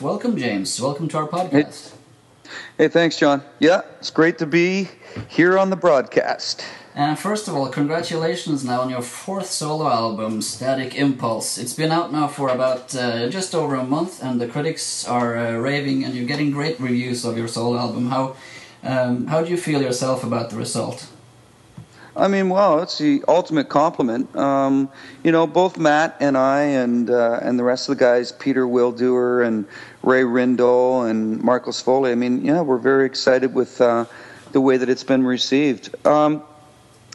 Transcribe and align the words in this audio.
Welcome, 0.00 0.36
James. 0.36 0.80
Welcome 0.80 1.06
to 1.10 1.18
our 1.18 1.28
podcast. 1.28 1.92
Hey, 2.76 2.88
thanks, 2.88 3.16
John. 3.16 3.44
Yeah, 3.60 3.82
it's 4.00 4.10
great 4.10 4.38
to 4.38 4.46
be 4.46 4.88
here 5.28 5.56
on 5.56 5.70
the 5.70 5.76
broadcast. 5.76 6.64
And 6.96 7.16
first 7.16 7.46
of 7.46 7.54
all, 7.54 7.68
congratulations 7.68 8.64
now 8.64 8.80
on 8.80 8.90
your 8.90 9.02
fourth 9.02 9.46
solo 9.46 9.86
album, 9.86 10.42
Static 10.42 10.96
Impulse. 10.96 11.58
It's 11.58 11.74
been 11.74 11.92
out 11.92 12.10
now 12.10 12.26
for 12.26 12.48
about 12.48 12.92
uh, 12.96 13.28
just 13.28 13.54
over 13.54 13.76
a 13.76 13.84
month, 13.84 14.20
and 14.20 14.40
the 14.40 14.48
critics 14.48 15.06
are 15.06 15.36
uh, 15.36 15.52
raving, 15.58 16.02
and 16.02 16.12
you're 16.12 16.26
getting 16.26 16.50
great 16.50 16.80
reviews 16.80 17.24
of 17.24 17.38
your 17.38 17.46
solo 17.46 17.78
album. 17.78 18.08
How 18.08 18.34
um, 18.82 19.28
how 19.28 19.44
do 19.44 19.50
you 19.50 19.56
feel 19.56 19.80
yourself 19.80 20.24
about 20.24 20.50
the 20.50 20.56
result? 20.56 21.06
I 22.16 22.28
mean, 22.28 22.48
well, 22.48 22.80
it's 22.80 22.98
the 22.98 23.24
ultimate 23.26 23.68
compliment. 23.68 24.34
Um, 24.36 24.88
you 25.24 25.32
know, 25.32 25.48
both 25.48 25.78
Matt 25.78 26.16
and 26.20 26.38
I, 26.38 26.62
and 26.62 27.10
uh, 27.10 27.40
and 27.42 27.58
the 27.58 27.64
rest 27.64 27.88
of 27.88 27.98
the 27.98 28.04
guys, 28.04 28.30
Peter 28.30 28.66
Wildoer 28.66 29.44
and 29.44 29.66
Ray 30.02 30.22
Riendeau 30.22 31.10
and 31.10 31.42
Marco 31.42 31.72
Sfogli. 31.72 32.12
I 32.12 32.14
mean, 32.14 32.44
yeah, 32.44 32.60
we're 32.60 32.78
very 32.78 33.04
excited 33.06 33.52
with 33.52 33.80
uh, 33.80 34.04
the 34.52 34.60
way 34.60 34.76
that 34.76 34.88
it's 34.88 35.02
been 35.02 35.24
received. 35.24 35.94
Um, 36.06 36.44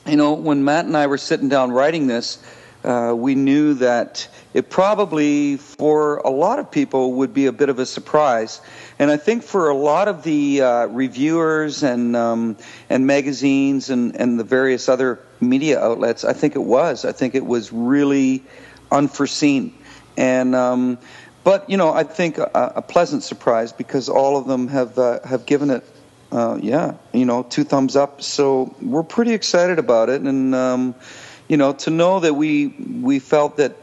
you 0.05 0.17
know, 0.17 0.33
when 0.33 0.65
Matt 0.65 0.85
and 0.85 0.97
I 0.97 1.07
were 1.07 1.17
sitting 1.17 1.47
down 1.47 1.71
writing 1.71 2.07
this, 2.07 2.43
uh, 2.83 3.13
we 3.15 3.35
knew 3.35 3.75
that 3.75 4.27
it 4.53 4.69
probably, 4.69 5.55
for 5.57 6.17
a 6.17 6.29
lot 6.29 6.59
of 6.59 6.71
people, 6.71 7.13
would 7.13 7.33
be 7.33 7.45
a 7.45 7.51
bit 7.53 7.69
of 7.69 7.79
a 7.79 7.85
surprise. 7.85 8.59
And 8.99 9.09
I 9.09 9.15
think 9.15 9.43
for 9.43 9.69
a 9.69 9.73
lot 9.73 10.09
of 10.09 10.23
the 10.23 10.61
uh, 10.61 10.85
reviewers 10.87 11.83
and 11.83 12.17
um, 12.17 12.57
and 12.89 13.07
magazines 13.07 13.89
and, 13.89 14.15
and 14.17 14.37
the 14.37 14.43
various 14.43 14.89
other 14.89 15.19
media 15.39 15.81
outlets, 15.81 16.25
I 16.25 16.33
think 16.33 16.55
it 16.57 16.63
was. 16.63 17.05
I 17.05 17.13
think 17.13 17.33
it 17.33 17.45
was 17.45 17.71
really 17.71 18.43
unforeseen. 18.91 19.73
And 20.17 20.53
um, 20.53 20.97
but 21.45 21.69
you 21.69 21.77
know, 21.77 21.93
I 21.93 22.03
think 22.03 22.39
a, 22.39 22.73
a, 22.75 22.81
pleasant 22.81 23.23
surprise 23.23 23.71
because 23.71 24.09
all 24.09 24.35
of 24.35 24.47
them 24.47 24.67
have 24.67 24.99
uh, 24.99 25.25
have 25.25 25.45
given 25.45 25.69
it 25.69 25.85
uh, 26.31 26.59
yeah, 26.61 26.95
you 27.13 27.25
know, 27.25 27.43
two 27.43 27.63
thumbs 27.63 27.95
up. 27.95 28.21
So 28.21 28.75
we're 28.81 29.03
pretty 29.03 29.33
excited 29.33 29.79
about 29.79 30.09
it, 30.09 30.21
and 30.21 30.53
um, 30.53 30.95
you 31.47 31.57
know, 31.57 31.73
to 31.73 31.89
know 31.89 32.19
that 32.19 32.33
we 32.33 32.67
we 32.67 33.19
felt 33.19 33.57
that 33.57 33.75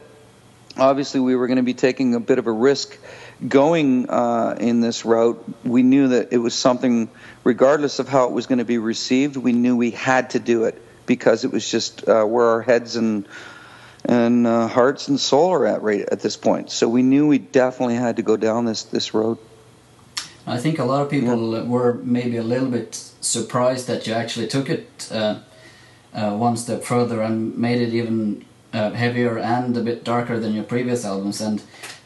obviously 0.77 1.19
we 1.19 1.35
were 1.35 1.47
going 1.47 1.57
to 1.57 1.63
be 1.63 1.73
taking 1.73 2.15
a 2.15 2.19
bit 2.19 2.39
of 2.39 2.47
a 2.47 2.51
risk 2.51 2.97
going 3.45 4.09
uh, 4.09 4.55
in 4.59 4.81
this 4.81 5.05
route. 5.05 5.43
We 5.63 5.83
knew 5.83 6.09
that 6.09 6.31
it 6.31 6.37
was 6.37 6.55
something, 6.55 7.09
regardless 7.43 7.99
of 7.99 8.07
how 8.07 8.25
it 8.25 8.31
was 8.31 8.47
going 8.47 8.59
to 8.59 8.65
be 8.65 8.77
received, 8.77 9.37
we 9.37 9.53
knew 9.53 9.75
we 9.75 9.91
had 9.91 10.31
to 10.31 10.39
do 10.39 10.63
it 10.65 10.81
because 11.05 11.45
it 11.45 11.51
was 11.51 11.69
just 11.69 12.07
uh, 12.07 12.23
where 12.25 12.45
our 12.45 12.61
heads 12.61 12.95
and 12.95 13.27
and 14.05 14.47
uh, 14.47 14.67
hearts 14.67 15.09
and 15.09 15.19
soul 15.19 15.49
are 15.49 15.65
at 15.65 15.81
right 15.81 16.07
at 16.09 16.21
this 16.21 16.37
point. 16.37 16.71
So 16.71 16.87
we 16.87 17.03
knew 17.03 17.27
we 17.27 17.39
definitely 17.39 17.95
had 17.95 18.15
to 18.15 18.21
go 18.21 18.37
down 18.37 18.65
this 18.65 18.83
this 18.83 19.13
road. 19.13 19.37
I 20.45 20.57
think 20.57 20.79
a 20.79 20.85
lot 20.85 21.01
of 21.01 21.09
people 21.09 21.55
yeah. 21.55 21.63
were 21.63 21.95
maybe 21.95 22.37
a 22.37 22.43
little 22.43 22.69
bit 22.69 22.95
surprised 23.19 23.87
that 23.87 24.07
you 24.07 24.13
actually 24.13 24.47
took 24.47 24.69
it 24.69 25.09
uh, 25.11 25.39
uh, 26.13 26.31
one 26.37 26.55
step 26.55 26.83
further 26.83 27.21
and 27.21 27.57
made 27.57 27.81
it 27.81 27.93
even 27.93 28.45
uh, 28.71 28.91
heavier 28.91 29.37
and 29.37 29.75
a 29.75 29.81
bit 29.81 30.05
darker 30.05 30.39
than 30.39 30.53
your 30.53 30.63
previous 30.63 31.03
albums. 31.03 31.41
And 31.41 31.61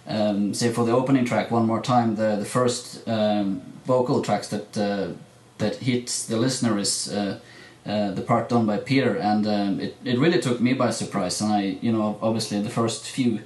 um, 0.08 0.54
say 0.54 0.72
for 0.72 0.86
the 0.86 0.92
opening 0.92 1.26
track, 1.26 1.52
one 1.52 1.66
more 1.66 1.82
time, 1.82 2.16
the 2.16 2.36
the 2.36 2.46
first 2.46 3.08
um, 3.08 3.62
vocal 3.86 4.22
tracks 4.22 4.48
that 4.50 4.78
uh, 4.78 5.14
that 5.58 5.76
hits 5.78 6.26
the 6.26 6.38
listener 6.38 6.78
is. 6.78 7.12
Uh, 7.12 7.40
uh, 7.84 8.12
the 8.12 8.22
part 8.22 8.48
done 8.48 8.68
by 8.68 8.78
Peter, 8.78 9.18
and 9.18 9.48
um, 9.48 9.80
it, 9.80 9.98
it 10.06 10.20
really 10.20 10.40
took 10.40 10.62
me 10.62 10.72
by 10.72 10.92
surprise. 10.92 11.42
And 11.42 11.52
I, 11.52 11.62
you 11.82 11.92
know, 11.92 12.20
obviously 12.22 12.62
the 12.62 12.70
first 12.70 13.10
few, 13.10 13.40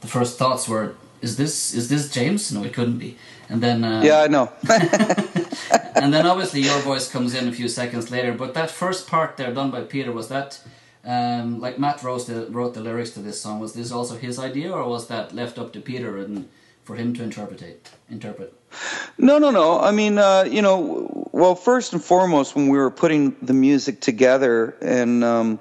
the 0.00 0.08
first 0.08 0.38
thoughts 0.38 0.68
were, 0.68 0.96
"Is 1.22 1.36
this 1.36 1.72
is 1.72 1.88
this 1.88 2.10
James?" 2.10 2.50
No, 2.50 2.64
it 2.64 2.72
couldn't 2.72 2.98
be 2.98 3.16
and 3.48 3.62
then 3.62 3.84
uh, 3.84 4.02
yeah, 4.02 4.22
I 4.22 4.28
know. 4.28 4.52
and 5.94 6.12
then 6.12 6.26
obviously 6.26 6.60
your 6.60 6.78
voice 6.80 7.10
comes 7.10 7.34
in 7.34 7.48
a 7.48 7.52
few 7.52 7.68
seconds 7.68 8.10
later. 8.10 8.32
But 8.32 8.54
that 8.54 8.70
first 8.70 9.06
part 9.06 9.36
there, 9.36 9.52
done 9.52 9.70
by 9.70 9.82
Peter, 9.82 10.12
was 10.12 10.28
that 10.28 10.60
um, 11.06 11.60
like 11.60 11.78
Matt 11.78 12.02
wrote 12.02 12.26
the, 12.26 12.46
wrote 12.50 12.74
the 12.74 12.80
lyrics 12.80 13.10
to 13.10 13.20
this 13.20 13.40
song? 13.40 13.60
Was 13.60 13.74
this 13.74 13.92
also 13.92 14.16
his 14.16 14.38
idea, 14.38 14.72
or 14.72 14.86
was 14.88 15.06
that 15.06 15.34
left 15.34 15.58
up 15.58 15.72
to 15.74 15.80
Peter 15.80 16.18
and 16.18 16.48
for 16.84 16.96
him 16.96 17.14
to 17.14 17.22
interpret? 17.22 17.62
Interpret. 18.10 18.52
No, 19.16 19.38
no, 19.38 19.50
no. 19.50 19.80
I 19.80 19.92
mean, 19.92 20.18
uh, 20.18 20.44
you 20.50 20.62
know, 20.62 21.28
well, 21.32 21.54
first 21.54 21.92
and 21.92 22.02
foremost, 22.02 22.56
when 22.56 22.68
we 22.68 22.76
were 22.76 22.90
putting 22.90 23.36
the 23.40 23.54
music 23.54 24.00
together 24.00 24.76
and 24.82 25.22
um, 25.22 25.60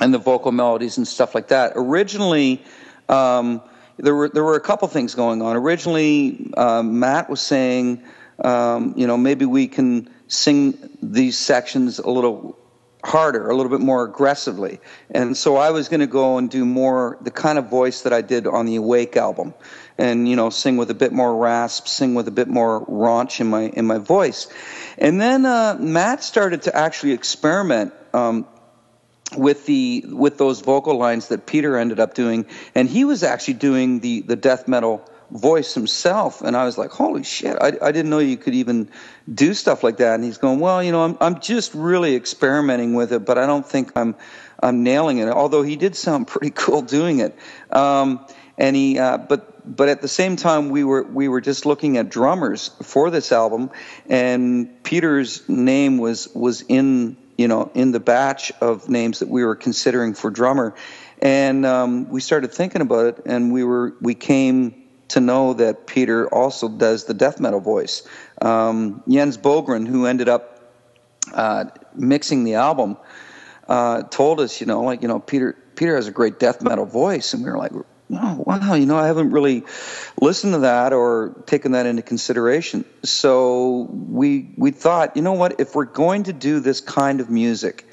and 0.00 0.14
the 0.14 0.18
vocal 0.18 0.52
melodies 0.52 0.96
and 0.98 1.06
stuff 1.06 1.34
like 1.34 1.48
that, 1.48 1.72
originally. 1.74 2.62
Um, 3.08 3.60
there 3.96 4.14
were 4.14 4.28
there 4.28 4.42
were 4.42 4.56
a 4.56 4.60
couple 4.60 4.88
things 4.88 5.14
going 5.14 5.42
on. 5.42 5.56
Originally, 5.56 6.52
um, 6.56 6.98
Matt 6.98 7.30
was 7.30 7.40
saying, 7.40 8.02
um, 8.42 8.94
you 8.96 9.06
know, 9.06 9.16
maybe 9.16 9.44
we 9.44 9.68
can 9.68 10.10
sing 10.26 10.76
these 11.02 11.38
sections 11.38 11.98
a 11.98 12.10
little 12.10 12.58
harder, 13.04 13.48
a 13.50 13.54
little 13.54 13.70
bit 13.70 13.80
more 13.80 14.04
aggressively. 14.04 14.80
And 15.10 15.36
so 15.36 15.56
I 15.56 15.70
was 15.70 15.88
going 15.88 16.00
to 16.00 16.06
go 16.06 16.38
and 16.38 16.50
do 16.50 16.64
more 16.64 17.18
the 17.20 17.30
kind 17.30 17.58
of 17.58 17.68
voice 17.68 18.02
that 18.02 18.12
I 18.12 18.22
did 18.22 18.46
on 18.46 18.66
the 18.66 18.76
Awake 18.76 19.16
album, 19.16 19.54
and 19.98 20.28
you 20.28 20.36
know, 20.36 20.50
sing 20.50 20.76
with 20.76 20.90
a 20.90 20.94
bit 20.94 21.12
more 21.12 21.36
rasp, 21.36 21.86
sing 21.86 22.14
with 22.14 22.28
a 22.28 22.32
bit 22.32 22.48
more 22.48 22.84
raunch 22.86 23.40
in 23.40 23.48
my 23.48 23.62
in 23.62 23.86
my 23.86 23.98
voice. 23.98 24.48
And 24.96 25.20
then 25.20 25.44
uh, 25.44 25.76
Matt 25.78 26.24
started 26.24 26.62
to 26.62 26.74
actually 26.74 27.12
experiment. 27.12 27.92
Um, 28.12 28.46
with 29.36 29.66
the 29.66 30.04
with 30.06 30.38
those 30.38 30.60
vocal 30.60 30.96
lines 30.96 31.28
that 31.28 31.44
Peter 31.44 31.76
ended 31.76 31.98
up 31.98 32.14
doing, 32.14 32.46
and 32.74 32.88
he 32.88 33.04
was 33.04 33.24
actually 33.24 33.54
doing 33.54 33.98
the 33.98 34.20
the 34.20 34.36
death 34.36 34.68
metal 34.68 35.04
voice 35.30 35.74
himself, 35.74 36.42
and 36.42 36.56
I 36.56 36.64
was 36.64 36.78
like, 36.78 36.90
"Holy 36.90 37.24
shit! 37.24 37.56
I, 37.60 37.72
I 37.80 37.92
didn't 37.92 38.10
know 38.10 38.18
you 38.18 38.36
could 38.36 38.54
even 38.54 38.90
do 39.32 39.54
stuff 39.54 39.82
like 39.82 39.98
that." 39.98 40.14
And 40.14 40.24
he's 40.24 40.38
going, 40.38 40.60
"Well, 40.60 40.82
you 40.82 40.92
know, 40.92 41.04
I'm 41.04 41.16
I'm 41.20 41.40
just 41.40 41.74
really 41.74 42.16
experimenting 42.16 42.94
with 42.94 43.12
it, 43.12 43.24
but 43.24 43.38
I 43.38 43.46
don't 43.46 43.66
think 43.66 43.92
I'm 43.96 44.14
I'm 44.62 44.82
nailing 44.82 45.18
it." 45.18 45.28
Although 45.28 45.62
he 45.62 45.76
did 45.76 45.96
sound 45.96 46.26
pretty 46.28 46.50
cool 46.50 46.82
doing 46.82 47.20
it, 47.20 47.36
um, 47.70 48.26
and 48.58 48.76
he 48.76 48.98
uh, 48.98 49.18
but 49.18 49.76
but 49.76 49.88
at 49.88 50.02
the 50.02 50.08
same 50.08 50.36
time 50.36 50.70
we 50.70 50.84
were 50.84 51.02
we 51.02 51.28
were 51.28 51.40
just 51.40 51.66
looking 51.66 51.96
at 51.96 52.08
drummers 52.08 52.68
for 52.82 53.10
this 53.10 53.32
album, 53.32 53.70
and 54.08 54.82
Peter's 54.82 55.48
name 55.48 55.98
was 55.98 56.28
was 56.34 56.62
in 56.62 57.16
you 57.36 57.48
know, 57.48 57.70
in 57.74 57.92
the 57.92 58.00
batch 58.00 58.52
of 58.60 58.88
names 58.88 59.18
that 59.18 59.28
we 59.28 59.44
were 59.44 59.56
considering 59.56 60.14
for 60.14 60.30
drummer. 60.30 60.74
And 61.20 61.64
um, 61.64 62.08
we 62.10 62.20
started 62.20 62.52
thinking 62.52 62.80
about 62.80 63.06
it, 63.06 63.22
and 63.26 63.52
we 63.52 63.64
were 63.64 63.94
we 64.00 64.14
came 64.14 64.83
to 65.08 65.20
know 65.20 65.54
that 65.54 65.86
Peter 65.86 66.28
also 66.28 66.68
does 66.68 67.04
the 67.04 67.14
death 67.14 67.40
metal 67.40 67.60
voice. 67.60 68.06
Um, 68.40 69.02
Jens 69.08 69.38
Bogren, 69.38 69.86
who 69.86 70.06
ended 70.06 70.28
up 70.28 70.72
uh, 71.32 71.66
mixing 71.94 72.44
the 72.44 72.54
album, 72.54 72.96
uh, 73.68 74.02
told 74.02 74.40
us, 74.40 74.60
you 74.60 74.66
know, 74.66 74.82
like 74.82 75.02
you 75.02 75.08
know, 75.08 75.20
Peter 75.20 75.56
Peter 75.76 75.96
has 75.96 76.08
a 76.08 76.12
great 76.12 76.38
death 76.38 76.62
metal 76.62 76.86
voice, 76.86 77.34
and 77.34 77.44
we 77.44 77.50
were 77.50 77.58
like, 77.58 77.72
oh, 78.12 78.44
wow, 78.46 78.74
you 78.74 78.86
know, 78.86 78.96
I 78.96 79.06
haven't 79.06 79.30
really 79.30 79.64
listened 80.20 80.54
to 80.54 80.60
that 80.60 80.92
or 80.92 81.34
taken 81.46 81.72
that 81.72 81.86
into 81.86 82.02
consideration. 82.02 82.84
So 83.02 83.88
we 83.90 84.50
we 84.56 84.70
thought, 84.70 85.16
you 85.16 85.22
know 85.22 85.32
what, 85.32 85.60
if 85.60 85.74
we're 85.74 85.84
going 85.84 86.24
to 86.24 86.32
do 86.32 86.60
this 86.60 86.80
kind 86.80 87.20
of 87.20 87.30
music 87.30 87.86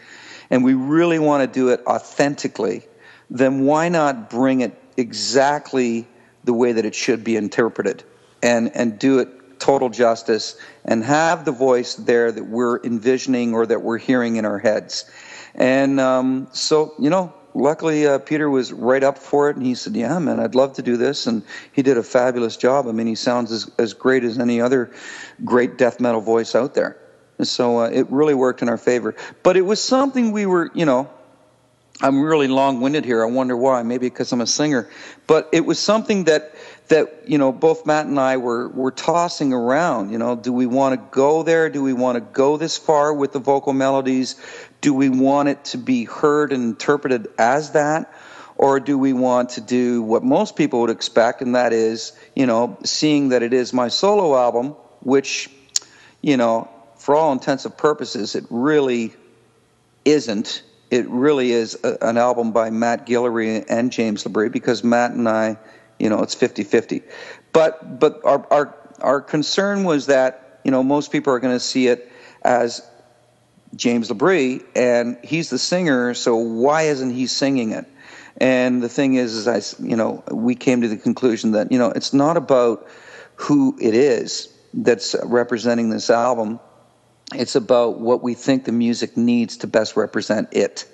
and 0.49 0.63
we 0.63 0.73
really 0.73 1.19
want 1.19 1.41
to 1.41 1.59
do 1.59 1.69
it 1.69 1.81
authentically, 1.88 2.83
then 3.29 3.66
why 3.66 3.89
not 3.89 4.29
bring 4.29 4.61
it 4.61 4.78
exactly 4.97 6.07
the 6.44 6.53
way 6.53 6.72
that 6.72 6.85
it 6.85 6.96
should 6.96 7.24
be 7.24 7.35
interpreted 7.35 8.03
and 8.41 8.75
and 8.75 9.00
do 9.00 9.19
it 9.19 9.59
total 9.59 9.90
justice 9.90 10.57
and 10.84 11.03
have 11.03 11.46
the 11.46 11.52
voice 11.52 11.96
there 11.96 12.31
that 12.31 12.44
we're 12.44 12.81
envisioning 12.84 13.53
or 13.53 13.66
that 13.66 13.81
we're 13.81 14.00
hearing 14.00 14.35
in 14.35 14.46
our 14.46 14.57
heads. 14.57 15.09
And 15.53 16.00
um, 16.00 16.47
so, 16.52 16.94
you 16.97 17.09
know, 17.09 17.34
luckily 17.53 18.07
uh, 18.07 18.18
Peter 18.19 18.50
was 18.50 18.74
right 18.74 19.03
up 19.03 19.18
for 19.18 19.50
it, 19.50 19.56
and 19.56 19.66
he 19.66 19.75
said, 19.75 19.96
"Yeah, 19.96 20.18
man, 20.19 20.40
I'd 20.40 20.56
love 20.56 20.74
to 20.74 20.81
do 20.81 20.97
this." 20.97 21.28
And 21.28 21.44
he 21.72 21.81
did 21.81 21.97
a 21.97 22.03
fabulous 22.03 22.58
job. 22.58 22.88
I 22.88 22.91
mean, 22.91 23.08
he 23.08 23.16
sounds 23.16 23.52
as 23.52 23.69
as 23.78 23.94
great 23.94 24.23
as 24.23 24.40
any 24.40 24.61
other 24.61 24.91
great 25.46 25.78
death 25.78 25.99
metal 25.99 26.22
voice 26.22 26.55
out 26.55 26.73
there. 26.73 26.97
And 27.38 27.47
so 27.47 27.79
uh, 27.79 27.90
it 27.90 28.09
really 28.09 28.34
worked 28.34 28.61
in 28.61 28.70
our 28.70 28.78
favor. 28.78 29.16
But 29.43 29.58
it 29.58 29.61
was 29.61 29.84
something 29.84 30.32
we 30.32 30.46
were, 30.46 30.72
you 30.73 30.85
know. 30.85 31.09
I'm 32.03 32.22
really 32.22 32.48
long-winded 32.48 33.06
here. 33.06 33.24
I 33.24 33.28
wonder 33.28 33.56
why. 33.56 33.84
Maybe 33.84 34.09
because 34.09 34.32
I'm 34.32 34.42
a 34.42 34.48
singer. 34.48 34.90
But 35.28 35.50
it 35.52 35.66
was 35.66 35.80
something 35.80 36.24
that 36.26 36.56
that 36.88 37.24
you 37.26 37.38
know 37.38 37.52
both 37.52 37.86
Matt 37.86 38.08
and 38.08 38.20
I 38.20 38.38
were 38.38 38.68
were 38.70 38.92
tossing 38.92 39.53
around. 39.53 40.12
You 40.12 40.18
know, 40.18 40.36
do 40.36 40.52
we 40.52 40.66
want 40.66 41.00
to 41.00 41.08
go 41.12 41.44
there? 41.44 41.70
Do 41.70 41.84
we 41.84 41.94
want 41.94 42.16
to 42.16 42.22
go 42.22 42.58
this 42.58 42.78
far 42.78 43.14
with 43.14 43.34
the 43.34 43.40
vocal 43.40 43.74
melodies? 43.74 44.36
Do 44.82 44.94
we 44.94 45.09
want 45.09 45.50
it 45.50 45.64
to 45.66 45.78
be 45.78 46.06
heard 46.06 46.52
and 46.52 46.64
interpreted 46.64 47.28
as 47.38 47.72
that? 47.72 48.14
Or 48.58 48.80
do 48.80 48.98
we 48.98 49.14
want 49.14 49.52
to 49.52 49.62
do 49.62 50.02
what 50.02 50.24
most 50.24 50.56
people 50.56 50.82
would 50.82 50.90
expect, 50.90 51.42
and 51.42 51.56
that 51.56 51.74
is, 51.74 52.14
you 52.36 52.46
know, 52.46 52.78
seeing 52.84 53.30
that 53.30 53.42
it 53.42 53.53
is 53.53 53.74
my 53.74 53.88
solo 53.88 54.36
album, 54.36 54.76
which, 55.00 55.50
you 56.22 56.38
know, 56.38 56.70
for 56.98 57.16
all 57.16 57.32
intensive 57.32 57.76
purposes, 57.76 58.36
it 58.36 58.46
really 58.52 59.14
isn't. 60.06 60.62
It 60.91 61.09
really 61.09 61.52
is 61.52 61.79
a, 61.84 61.97
an 62.02 62.17
album 62.17 62.52
by 62.52 62.70
Matt 62.70 63.08
Guillory 63.08 63.66
and 63.67 63.91
James 63.91 64.26
LaBrie 64.26 64.52
because 64.52 64.84
Matt 64.84 65.11
and 65.11 65.28
I, 65.28 65.58
you 65.97 66.09
know, 66.09 66.22
it's 66.22 66.35
50 66.35 66.64
50. 66.64 67.02
but 67.53 67.99
but 67.99 68.23
our 68.23 68.46
our 68.52 68.76
our 68.99 69.22
concern 69.22 69.84
was 69.84 70.08
that 70.08 70.59
you 70.64 70.70
know 70.70 70.84
most 70.84 71.11
people 71.11 71.34
are 71.34 71.40
going 71.40 71.55
to 71.55 71.59
see 71.59 71.88
it 71.88 72.11
as 72.43 72.85
James 73.76 74.09
LaBrie, 74.09 74.64
and 74.76 75.17
he's 75.23 75.49
the 75.49 75.58
singer, 75.58 76.14
so 76.14 76.35
why 76.35 76.84
isn't 76.84 77.11
he 77.11 77.28
singing 77.28 77.72
it? 77.72 77.85
And 78.38 78.82
the 78.84 78.90
thing 78.90 79.14
is, 79.14 79.34
is 79.34 79.47
I, 79.47 79.85
you 79.85 79.96
know, 79.96 80.23
we 80.32 80.55
came 80.55 80.82
to 80.82 80.88
the 80.88 80.97
conclusion 80.97 81.52
that 81.52 81.72
you 81.72 81.79
know 81.79 81.90
it's 81.90 82.14
not 82.14 82.38
about 82.38 82.88
who 83.35 83.78
it 83.79 83.93
is 83.93 84.49
that's 84.73 85.16
representing 85.23 85.90
this 85.90 86.09
album. 86.09 86.59
It's 87.33 87.55
about 87.55 87.99
what 87.99 88.22
we 88.22 88.33
think 88.33 88.66
the 88.66 88.72
music 88.72 89.16
needs 89.16 89.57
to 89.57 89.67
best 89.67 89.95
represent 89.95 90.49
it. 90.51 90.85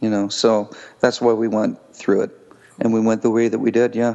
You 0.00 0.10
know, 0.10 0.28
so 0.28 0.70
that's 1.00 1.20
why 1.20 1.32
we 1.32 1.46
went 1.46 1.78
through 1.94 2.22
it, 2.22 2.30
and 2.80 2.92
we 2.92 3.00
went 3.00 3.22
the 3.22 3.30
way 3.30 3.48
that 3.48 3.58
we 3.58 3.70
did. 3.70 3.94
Yeah. 3.94 4.14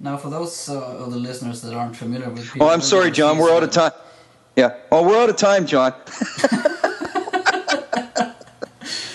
Now, 0.00 0.16
for 0.16 0.28
those 0.28 0.68
uh, 0.68 0.80
of 0.80 1.12
the 1.12 1.18
listeners 1.18 1.62
that 1.62 1.72
aren't 1.72 1.96
familiar 1.96 2.28
with, 2.28 2.52
Peter 2.52 2.64
oh, 2.64 2.68
I'm 2.68 2.82
sorry, 2.82 3.10
John. 3.10 3.38
We're 3.38 3.54
out 3.54 3.62
of 3.62 3.70
time. 3.70 3.92
Yeah. 4.56 4.76
Oh, 4.92 5.06
we're 5.06 5.22
out 5.22 5.30
of 5.30 5.36
time, 5.36 5.66
John. 5.66 5.94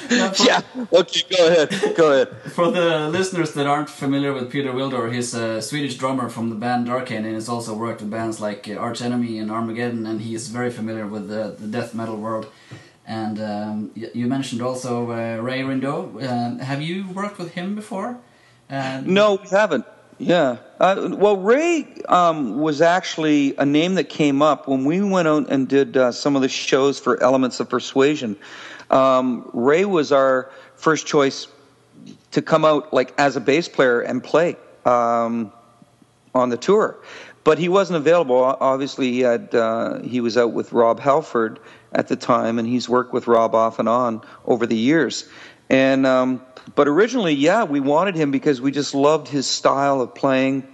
yeah. 0.43 0.61
Okay, 0.91 1.23
go 1.29 1.47
ahead. 1.47 1.95
Go 1.95 2.11
ahead. 2.11 2.29
For 2.51 2.71
the 2.71 3.09
listeners 3.09 3.53
that 3.53 3.67
aren't 3.67 3.89
familiar 3.89 4.33
with 4.33 4.51
Peter 4.51 4.71
Wildoer, 4.71 5.13
he's 5.13 5.33
a 5.33 5.61
Swedish 5.61 5.97
drummer 5.97 6.29
from 6.29 6.49
the 6.49 6.55
band 6.55 6.87
Darkane 6.87 7.25
and 7.25 7.35
he's 7.35 7.49
also 7.49 7.75
worked 7.75 8.01
with 8.01 8.09
bands 8.09 8.39
like 8.39 8.67
uh, 8.67 8.75
Arch 8.75 9.01
Enemy 9.01 9.37
and 9.39 9.51
Armageddon, 9.51 10.05
and 10.05 10.21
he 10.21 10.33
is 10.33 10.47
very 10.47 10.71
familiar 10.71 11.05
with 11.05 11.27
the, 11.27 11.55
the 11.59 11.67
death 11.67 11.93
metal 11.93 12.17
world. 12.17 12.47
And 13.05 13.39
um, 13.39 13.91
you 13.95 14.27
mentioned 14.27 14.61
also 14.61 15.11
uh, 15.11 15.37
Ray 15.41 15.61
Riendeau. 15.61 16.21
Uh, 16.21 16.63
have 16.63 16.81
you 16.81 17.09
worked 17.09 17.37
with 17.39 17.53
him 17.53 17.75
before? 17.75 18.17
no, 18.69 19.39
we 19.41 19.49
haven't. 19.49 19.85
Yeah. 20.19 20.57
Uh, 20.81 21.09
well, 21.13 21.37
Ray 21.37 21.87
um, 22.09 22.59
was 22.59 22.81
actually 22.81 23.55
a 23.57 23.65
name 23.65 23.95
that 23.95 24.09
came 24.09 24.41
up 24.41 24.67
when 24.67 24.83
we 24.83 25.01
went 25.01 25.29
out 25.29 25.49
and 25.49 25.67
did 25.67 25.95
uh, 25.95 26.11
some 26.11 26.35
of 26.35 26.41
the 26.41 26.49
shows 26.49 26.99
for 26.99 27.23
Elements 27.23 27.61
of 27.61 27.69
Persuasion. 27.69 28.35
Um, 28.89 29.49
Ray 29.53 29.85
was 29.85 30.11
our 30.11 30.51
first 30.75 31.07
choice 31.07 31.47
to 32.31 32.41
come 32.41 32.65
out 32.65 32.93
like 32.93 33.13
as 33.17 33.37
a 33.37 33.39
bass 33.39 33.69
player 33.69 34.01
and 34.01 34.21
play 34.21 34.57
um, 34.85 35.53
on 36.35 36.49
the 36.49 36.57
tour, 36.57 36.97
but 37.45 37.57
he 37.57 37.69
wasn't 37.69 37.95
available. 37.95 38.43
Obviously, 38.43 39.11
he 39.13 39.19
had 39.21 39.55
uh, 39.55 40.01
he 40.01 40.19
was 40.19 40.37
out 40.37 40.51
with 40.51 40.73
Rob 40.73 40.99
Halford 40.99 41.59
at 41.93 42.09
the 42.09 42.17
time, 42.17 42.59
and 42.59 42.67
he's 42.67 42.89
worked 42.89 43.13
with 43.13 43.27
Rob 43.27 43.55
off 43.55 43.79
and 43.79 43.87
on 43.87 44.21
over 44.45 44.65
the 44.65 44.77
years. 44.77 45.29
And 45.69 46.05
um, 46.05 46.41
but 46.75 46.87
originally, 46.87 47.33
yeah, 47.33 47.63
we 47.63 47.79
wanted 47.79 48.15
him 48.15 48.31
because 48.31 48.61
we 48.61 48.71
just 48.71 48.93
loved 48.93 49.27
his 49.27 49.47
style 49.47 50.01
of 50.01 50.13
playing. 50.15 50.67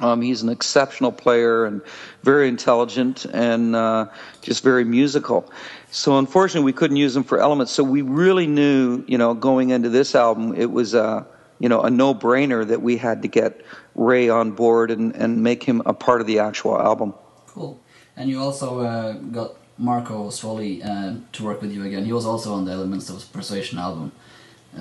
Um, 0.00 0.22
he's 0.22 0.42
an 0.42 0.48
exceptional 0.48 1.12
player 1.12 1.66
and 1.66 1.82
very 2.22 2.48
intelligent 2.48 3.26
and 3.26 3.76
uh, 3.76 4.06
just 4.40 4.62
very 4.62 4.84
musical. 4.84 5.50
So 5.90 6.18
unfortunately, 6.18 6.64
we 6.64 6.72
couldn't 6.72 6.96
use 6.96 7.14
him 7.14 7.24
for 7.24 7.38
elements. 7.38 7.72
So 7.72 7.84
we 7.84 8.00
really 8.00 8.46
knew, 8.46 9.04
you 9.06 9.18
know, 9.18 9.34
going 9.34 9.70
into 9.70 9.90
this 9.90 10.14
album, 10.14 10.54
it 10.56 10.70
was 10.70 10.94
a, 10.94 11.26
you 11.58 11.68
know, 11.68 11.82
a 11.82 11.90
no-brainer 11.90 12.66
that 12.66 12.80
we 12.80 12.96
had 12.96 13.22
to 13.22 13.28
get 13.28 13.60
Ray 13.94 14.30
on 14.30 14.52
board 14.52 14.90
and, 14.90 15.14
and 15.14 15.42
make 15.42 15.62
him 15.62 15.82
a 15.84 15.92
part 15.92 16.22
of 16.22 16.26
the 16.26 16.38
actual 16.38 16.80
album. 16.80 17.12
Cool. 17.48 17.78
And 18.16 18.30
you 18.30 18.40
also 18.40 18.80
uh, 18.80 19.12
got 19.12 19.56
Marco 19.76 20.28
Sfogli 20.28 20.84
uh, 20.84 21.20
to 21.32 21.44
work 21.44 21.60
with 21.60 21.72
you 21.72 21.84
again. 21.84 22.06
He 22.06 22.12
was 22.12 22.24
also 22.24 22.54
on 22.54 22.64
the 22.64 22.72
Elements 22.72 23.10
of 23.10 23.30
Persuasion 23.32 23.78
album. 23.78 24.12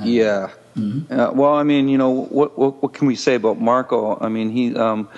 Yeah. 0.04 0.52
Mm-hmm. 0.78 1.14
Uh, 1.14 1.32
well, 1.32 1.54
I 1.54 1.64
mean, 1.64 1.90
you 1.90 1.98
know, 1.98 2.12
what, 2.12 2.58
what, 2.58 2.82
what 2.82 2.94
can 2.94 3.08
we 3.08 3.16
say 3.16 3.36
about 3.36 3.60
Marco? 3.60 4.18
I 4.20 4.30
mean, 4.30 4.50
he, 4.50 4.76
um, 4.76 5.10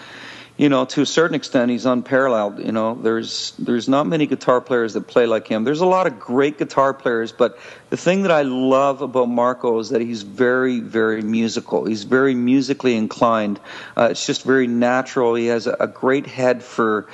you 0.57 0.69
know, 0.69 0.85
to 0.85 1.01
a 1.01 1.05
certain 1.05 1.35
extent, 1.35 1.71
he's 1.71 1.85
unparalleled. 1.85 2.59
You 2.59 2.71
know, 2.71 2.93
there's 2.95 3.53
there's 3.57 3.89
not 3.89 4.05
many 4.05 4.27
guitar 4.27 4.61
players 4.61 4.93
that 4.93 5.07
play 5.07 5.25
like 5.25 5.47
him. 5.47 5.63
There's 5.63 5.81
a 5.81 5.85
lot 5.85 6.05
of 6.05 6.19
great 6.19 6.59
guitar 6.59 6.93
players, 6.93 7.31
but 7.31 7.57
the 7.89 7.97
thing 7.97 8.21
that 8.23 8.31
I 8.31 8.43
love 8.43 9.01
about 9.01 9.29
Marco 9.29 9.79
is 9.79 9.89
that 9.89 10.01
he's 10.01 10.21
very, 10.21 10.79
very 10.79 11.21
musical. 11.23 11.85
He's 11.85 12.03
very 12.03 12.35
musically 12.35 12.95
inclined. 12.95 13.59
Uh, 13.97 14.09
it's 14.11 14.25
just 14.25 14.43
very 14.43 14.67
natural. 14.67 15.33
He 15.33 15.47
has 15.47 15.65
a, 15.65 15.75
a 15.79 15.87
great 15.87 16.27
head 16.27 16.63
for 16.63 17.07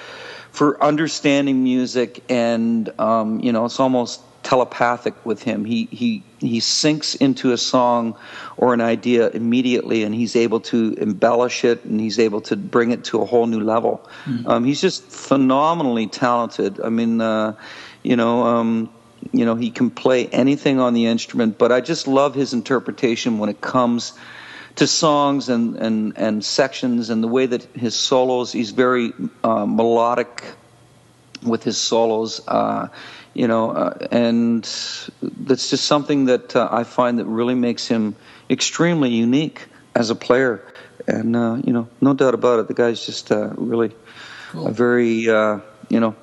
for 0.52 0.82
understanding 0.84 1.64
music, 1.64 2.24
and 2.30 2.90
um, 3.00 3.40
you 3.40 3.54
know, 3.54 3.66
it's 3.66 3.80
almost 3.80 4.22
telepathic 4.50 5.14
with 5.26 5.44
him. 5.44 5.64
He 5.64 5.88
he 5.92 6.24
he 6.40 6.60
sinks 6.60 7.14
into 7.16 7.52
a 7.52 7.58
song 7.58 8.16
or 8.58 8.74
an 8.74 8.82
idea 8.82 9.30
immediately, 9.30 10.04
and 10.04 10.16
he's 10.16 10.36
able 10.36 10.60
to 10.72 10.96
embellish 10.98 11.64
it, 11.64 11.86
and 11.86 12.00
he's 12.00 12.18
able 12.18 12.42
to 12.42 12.56
bring 12.56 12.92
it 12.92 13.04
to 13.06 13.22
a 13.22 13.26
whole 13.26 13.46
new 13.46 13.60
level. 13.60 14.02
Mm-hmm. 14.26 14.48
Um, 14.48 14.66
he's 14.66 14.82
just 14.82 15.04
phenomenally 15.04 16.08
talented. 16.08 16.82
I 16.82 16.90
mean, 16.90 17.22
uh, 17.22 17.54
you 18.04 18.16
know. 18.16 18.44
Um, 18.44 18.90
you 19.34 19.44
know 19.44 19.56
he 19.56 19.70
can 19.70 19.90
play 19.90 20.28
anything 20.28 20.80
on 20.80 20.94
the 20.94 21.06
instrument, 21.06 21.58
but 21.58 21.74
I 21.74 21.82
just 21.82 22.08
love 22.08 22.34
his 22.34 22.54
interpretation 22.54 23.38
when 23.38 23.50
it 23.50 23.60
comes 23.60 24.14
to 24.76 24.88
songs 24.88 25.50
and, 25.50 25.76
and, 25.76 26.18
and 26.18 26.44
sections 26.44 27.10
and 27.10 27.22
the 27.22 27.28
way 27.28 27.46
that 27.46 27.64
his 27.76 27.96
solos. 27.96 28.54
He's 28.54 28.72
very 28.72 29.12
uh, 29.44 29.66
melodic 29.66 30.42
with 31.44 31.64
his 31.64 31.78
solos. 31.78 32.42
Uh, 32.48 32.88
you 33.34 33.48
know, 33.48 33.72
uh, 33.72 34.08
and 34.12 34.64
that's 35.22 35.70
just 35.70 35.86
something 35.86 36.26
that 36.26 36.56
uh, 36.56 36.68
I 36.72 36.84
find 36.84 37.20
that 37.20 37.26
really 37.26 37.56
makes 37.56 37.88
him 37.88 38.16
extremely 38.50 39.10
unique 39.10 39.68
as 39.96 40.10
a 40.10 40.16
player. 40.16 40.62
And 41.08 41.36
uh, 41.36 41.58
you 41.64 41.74
know, 41.74 41.88
no 42.02 42.14
doubt 42.14 42.34
about 42.34 42.60
it, 42.60 42.68
the 42.68 42.74
guy's 42.74 43.06
just 43.06 43.32
uh, 43.32 43.52
really 43.56 43.92
cool. 44.52 44.68
a 44.68 44.72
very 44.72 45.30
uh, 45.30 45.60
you 45.90 46.00
know 46.00 46.16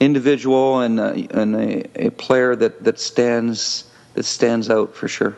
individual 0.00 0.80
and 0.80 1.00
uh, 1.00 1.12
and 1.30 1.54
a, 1.56 2.06
a 2.06 2.10
player 2.10 2.56
that 2.56 2.84
that 2.84 2.98
stands 2.98 3.84
that 4.14 4.24
stands 4.24 4.70
out 4.70 4.94
for 4.94 5.08
sure. 5.08 5.36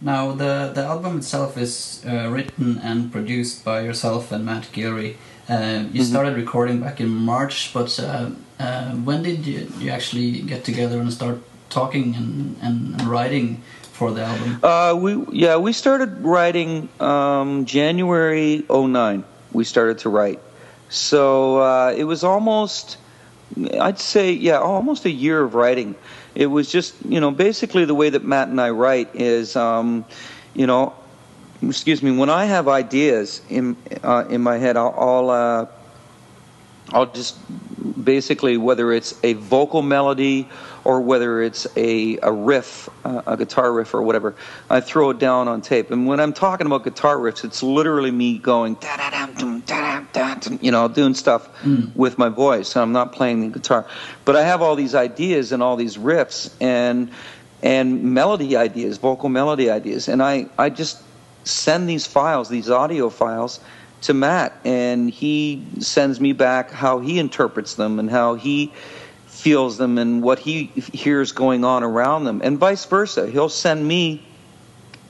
Now, 0.00 0.30
the, 0.30 0.70
the 0.72 0.84
album 0.84 1.18
itself 1.18 1.58
is 1.58 2.04
uh, 2.06 2.28
written 2.30 2.78
and 2.78 3.10
produced 3.10 3.64
by 3.64 3.80
yourself 3.80 4.30
and 4.30 4.44
Matt. 4.44 4.68
Uh, 4.68 4.80
you 4.80 5.16
mm 5.16 5.90
-hmm. 5.92 6.04
started 6.04 6.36
recording 6.36 6.80
back 6.80 7.00
in 7.00 7.08
March, 7.08 7.72
but 7.72 7.98
uh, 8.58 8.92
when 8.92 9.22
did 9.22 9.46
you, 9.46 9.70
you 9.78 9.90
actually 9.90 10.40
get 10.42 10.64
together 10.64 11.00
and 11.00 11.12
start 11.12 11.38
talking 11.70 12.14
and, 12.14 12.56
and, 12.62 13.02
writing 13.02 13.62
for 13.92 14.10
the 14.10 14.22
album? 14.24 14.60
Uh, 14.62 14.94
we 14.94 15.24
yeah, 15.32 15.56
we 15.56 15.72
started 15.72 16.20
writing 16.22 16.88
um, 17.00 17.64
January 17.66 18.64
09. 18.70 19.24
We 19.52 19.64
started 19.64 19.98
to 19.98 20.08
write, 20.08 20.40
so 20.88 21.60
uh, 21.60 21.94
it 21.96 22.04
was 22.04 22.24
almost 22.24 22.98
I'd 23.80 23.98
say 23.98 24.32
yeah, 24.32 24.58
almost 24.58 25.04
a 25.04 25.10
year 25.10 25.42
of 25.42 25.54
writing 25.54 25.94
it 26.38 26.46
was 26.46 26.70
just 26.70 26.94
you 27.04 27.20
know 27.20 27.30
basically 27.32 27.84
the 27.84 27.94
way 27.94 28.08
that 28.10 28.24
Matt 28.24 28.48
and 28.48 28.60
I 28.60 28.70
write 28.70 29.14
is 29.14 29.56
um, 29.56 30.04
you 30.54 30.66
know 30.66 30.94
excuse 31.60 32.00
me 32.00 32.16
when 32.16 32.30
I 32.30 32.44
have 32.44 32.68
ideas 32.68 33.42
in 33.50 33.76
uh, 34.04 34.24
in 34.30 34.40
my 34.40 34.56
head 34.56 34.76
I'll 34.76 34.94
I'll, 34.96 35.30
uh, 35.30 35.66
I'll 36.90 37.06
just 37.06 37.36
basically 38.02 38.56
whether 38.56 38.92
it's 38.92 39.18
a 39.22 39.34
vocal 39.34 39.82
melody 39.82 40.48
or 40.84 41.00
whether 41.00 41.42
it's 41.42 41.66
a, 41.76 42.18
a 42.22 42.32
riff, 42.32 42.88
uh, 43.04 43.22
a 43.26 43.36
guitar 43.36 43.72
riff 43.72 43.94
or 43.94 44.02
whatever, 44.02 44.34
I 44.70 44.80
throw 44.80 45.10
it 45.10 45.18
down 45.18 45.48
on 45.48 45.60
tape. 45.60 45.90
And 45.90 46.06
when 46.06 46.20
I'm 46.20 46.32
talking 46.32 46.66
about 46.66 46.84
guitar 46.84 47.16
riffs, 47.16 47.44
it's 47.44 47.62
literally 47.62 48.10
me 48.10 48.38
going, 48.38 48.76
you 50.62 50.70
know, 50.70 50.88
doing 50.88 51.14
stuff 51.14 51.48
mm. 51.62 51.94
with 51.94 52.16
my 52.18 52.28
voice. 52.28 52.76
I'm 52.76 52.92
not 52.92 53.12
playing 53.12 53.40
the 53.40 53.48
guitar. 53.48 53.86
But 54.24 54.36
I 54.36 54.42
have 54.42 54.62
all 54.62 54.76
these 54.76 54.94
ideas 54.94 55.52
and 55.52 55.62
all 55.62 55.76
these 55.76 55.96
riffs 55.96 56.54
and 56.60 57.10
and 57.62 58.02
melody 58.14 58.56
ideas, 58.56 58.98
vocal 58.98 59.28
melody 59.28 59.70
ideas. 59.70 60.08
And 60.08 60.22
I, 60.22 60.46
I 60.58 60.70
just 60.70 61.02
send 61.44 61.88
these 61.88 62.06
files, 62.06 62.48
these 62.48 62.70
audio 62.70 63.10
files, 63.10 63.60
to 64.02 64.14
Matt, 64.14 64.58
and 64.64 65.10
he 65.10 65.64
sends 65.80 66.20
me 66.20 66.32
back 66.32 66.70
how 66.70 67.00
he 67.00 67.18
interprets 67.18 67.74
them 67.74 67.98
and 67.98 68.10
how 68.10 68.34
he 68.34 68.72
feels 69.26 69.78
them 69.78 69.98
and 69.98 70.22
what 70.22 70.38
he 70.38 70.64
hears 70.92 71.32
going 71.32 71.64
on 71.64 71.82
around 71.82 72.24
them, 72.24 72.40
and 72.42 72.58
vice 72.58 72.84
versa. 72.84 73.28
He'll 73.28 73.48
send 73.48 73.86
me, 73.86 74.22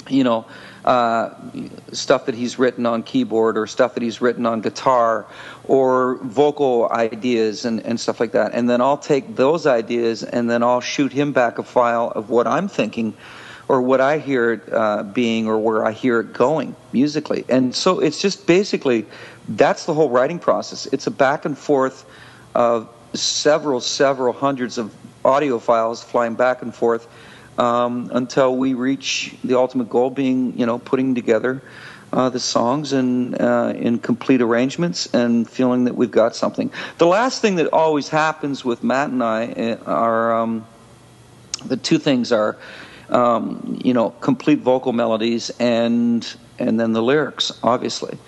you 0.09 0.25
know, 0.25 0.47
uh, 0.85 1.35
stuff 1.93 2.27
that 2.27 2.35
he's 2.35 2.59
written 2.59 2.87
on 2.87 3.03
keyboard 3.03 3.59
or 3.59 3.67
stuff 3.67 3.95
that 3.95 4.03
he's 4.03 4.21
written 4.21 4.47
on 4.47 4.61
guitar 4.61 5.27
or 5.65 6.17
vocal 6.23 6.89
ideas 6.91 7.65
and, 7.65 7.85
and 7.85 8.01
stuff 8.01 8.21
like 8.21 8.33
that. 8.33 8.53
And 8.55 8.71
then 8.71 8.81
I'll 8.81 8.97
take 8.97 9.37
those 9.37 9.67
ideas 9.67 10.23
and 10.23 10.49
then 10.49 10.63
I'll 10.63 10.81
shoot 10.81 11.13
him 11.13 11.33
back 11.33 11.59
a 11.59 11.63
file 11.63 12.11
of 12.15 12.31
what 12.31 12.47
I'm 12.47 12.69
thinking 12.69 13.15
or 13.69 13.83
what 13.83 14.01
I 14.01 14.19
hear 14.19 14.53
it 14.53 14.73
uh, 14.73 15.03
being 15.03 15.47
or 15.47 15.59
where 15.59 15.85
I 15.85 15.93
hear 15.93 16.21
it 16.21 16.33
going 16.33 16.75
musically. 16.93 17.45
And 17.49 17.75
so 17.75 18.01
it's 18.01 18.21
just 18.21 18.47
basically 18.47 19.07
that's 19.49 19.85
the 19.85 19.95
whole 19.95 20.11
writing 20.11 20.39
process. 20.39 20.87
It's 20.87 21.07
a 21.07 21.11
back 21.11 21.45
and 21.45 21.57
forth 21.57 22.05
of 22.55 22.89
several, 23.15 23.81
several 23.81 24.33
hundreds 24.33 24.79
of 24.79 24.95
audio 25.25 25.59
files 25.59 26.03
flying 26.03 26.35
back 26.35 26.63
and 26.63 26.75
forth 26.75 27.07
um, 27.59 28.11
until 28.13 28.57
we 28.57 28.75
reach 28.75 29.35
the 29.45 29.59
ultimate 29.59 29.91
goal 29.91 30.11
being, 30.11 30.59
you 30.59 30.67
know, 30.67 30.79
putting 30.79 31.15
together 31.15 31.63
uh, 32.13 32.31
the 32.31 32.41
songs 32.41 32.93
and 32.93 33.39
uh, 33.41 33.73
in 33.77 33.99
complete 33.99 34.41
arrangements 34.41 35.13
and 35.13 35.49
feeling 35.49 35.85
that 35.85 35.95
we've 35.95 36.11
got 36.11 36.35
something. 36.35 36.71
The 36.99 37.07
last 37.07 37.43
thing 37.43 37.57
that 37.57 37.73
always 37.73 38.09
happens 38.09 38.65
with 38.65 38.83
Matt 38.83 39.11
and 39.11 39.23
I 39.23 39.47
uh, 39.47 39.77
are 39.85 40.41
um, 40.41 40.67
the 41.65 41.77
two 41.77 41.99
things 41.99 42.33
are, 42.33 42.57
um, 43.11 43.81
you 43.83 43.93
know, 43.95 44.11
complete 44.21 44.61
vocal 44.61 44.93
melodies 44.93 45.51
and 45.59 46.27
and 46.59 46.79
then 46.79 46.93
the 46.93 47.03
lyrics, 47.03 47.53
obviously. 47.63 48.19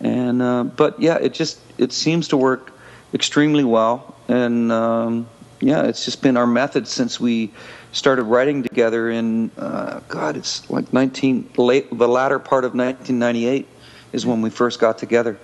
And 0.00 0.42
uh, 0.42 0.64
but 0.64 1.00
yeah, 1.00 1.16
it 1.16 1.34
just 1.34 1.60
it 1.78 1.92
seems 1.92 2.28
to 2.28 2.36
work 2.36 2.72
extremely 3.12 3.64
well, 3.64 4.14
and 4.28 4.72
um, 4.72 5.26
yeah, 5.60 5.82
it's 5.84 6.04
just 6.04 6.22
been 6.22 6.36
our 6.36 6.46
method 6.46 6.88
since 6.88 7.20
we 7.20 7.52
started 7.92 8.24
writing 8.24 8.62
together 8.62 9.08
in 9.08 9.50
uh, 9.56 10.00
God, 10.08 10.36
it's 10.36 10.68
like 10.68 10.92
19 10.92 11.50
late 11.56 11.96
the 11.96 12.08
latter 12.08 12.38
part 12.38 12.64
of 12.64 12.74
1998 12.74 13.66
is 14.12 14.26
when 14.26 14.42
we 14.42 14.50
first 14.50 14.80
got 14.80 14.98
together. 14.98 15.38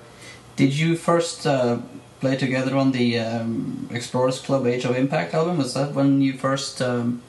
Did 0.56 0.76
you 0.76 0.96
first 0.96 1.46
uh, 1.46 1.78
play 2.20 2.36
together 2.36 2.76
on 2.76 2.92
the 2.92 3.18
um, 3.18 3.88
Explorers 3.90 4.40
Club 4.40 4.66
Age 4.66 4.84
of 4.84 4.96
Impact 4.96 5.32
album? 5.32 5.58
Was 5.58 5.74
that 5.74 5.94
when 5.94 6.20
you 6.20 6.34
first 6.34 6.82
um, 6.82 7.22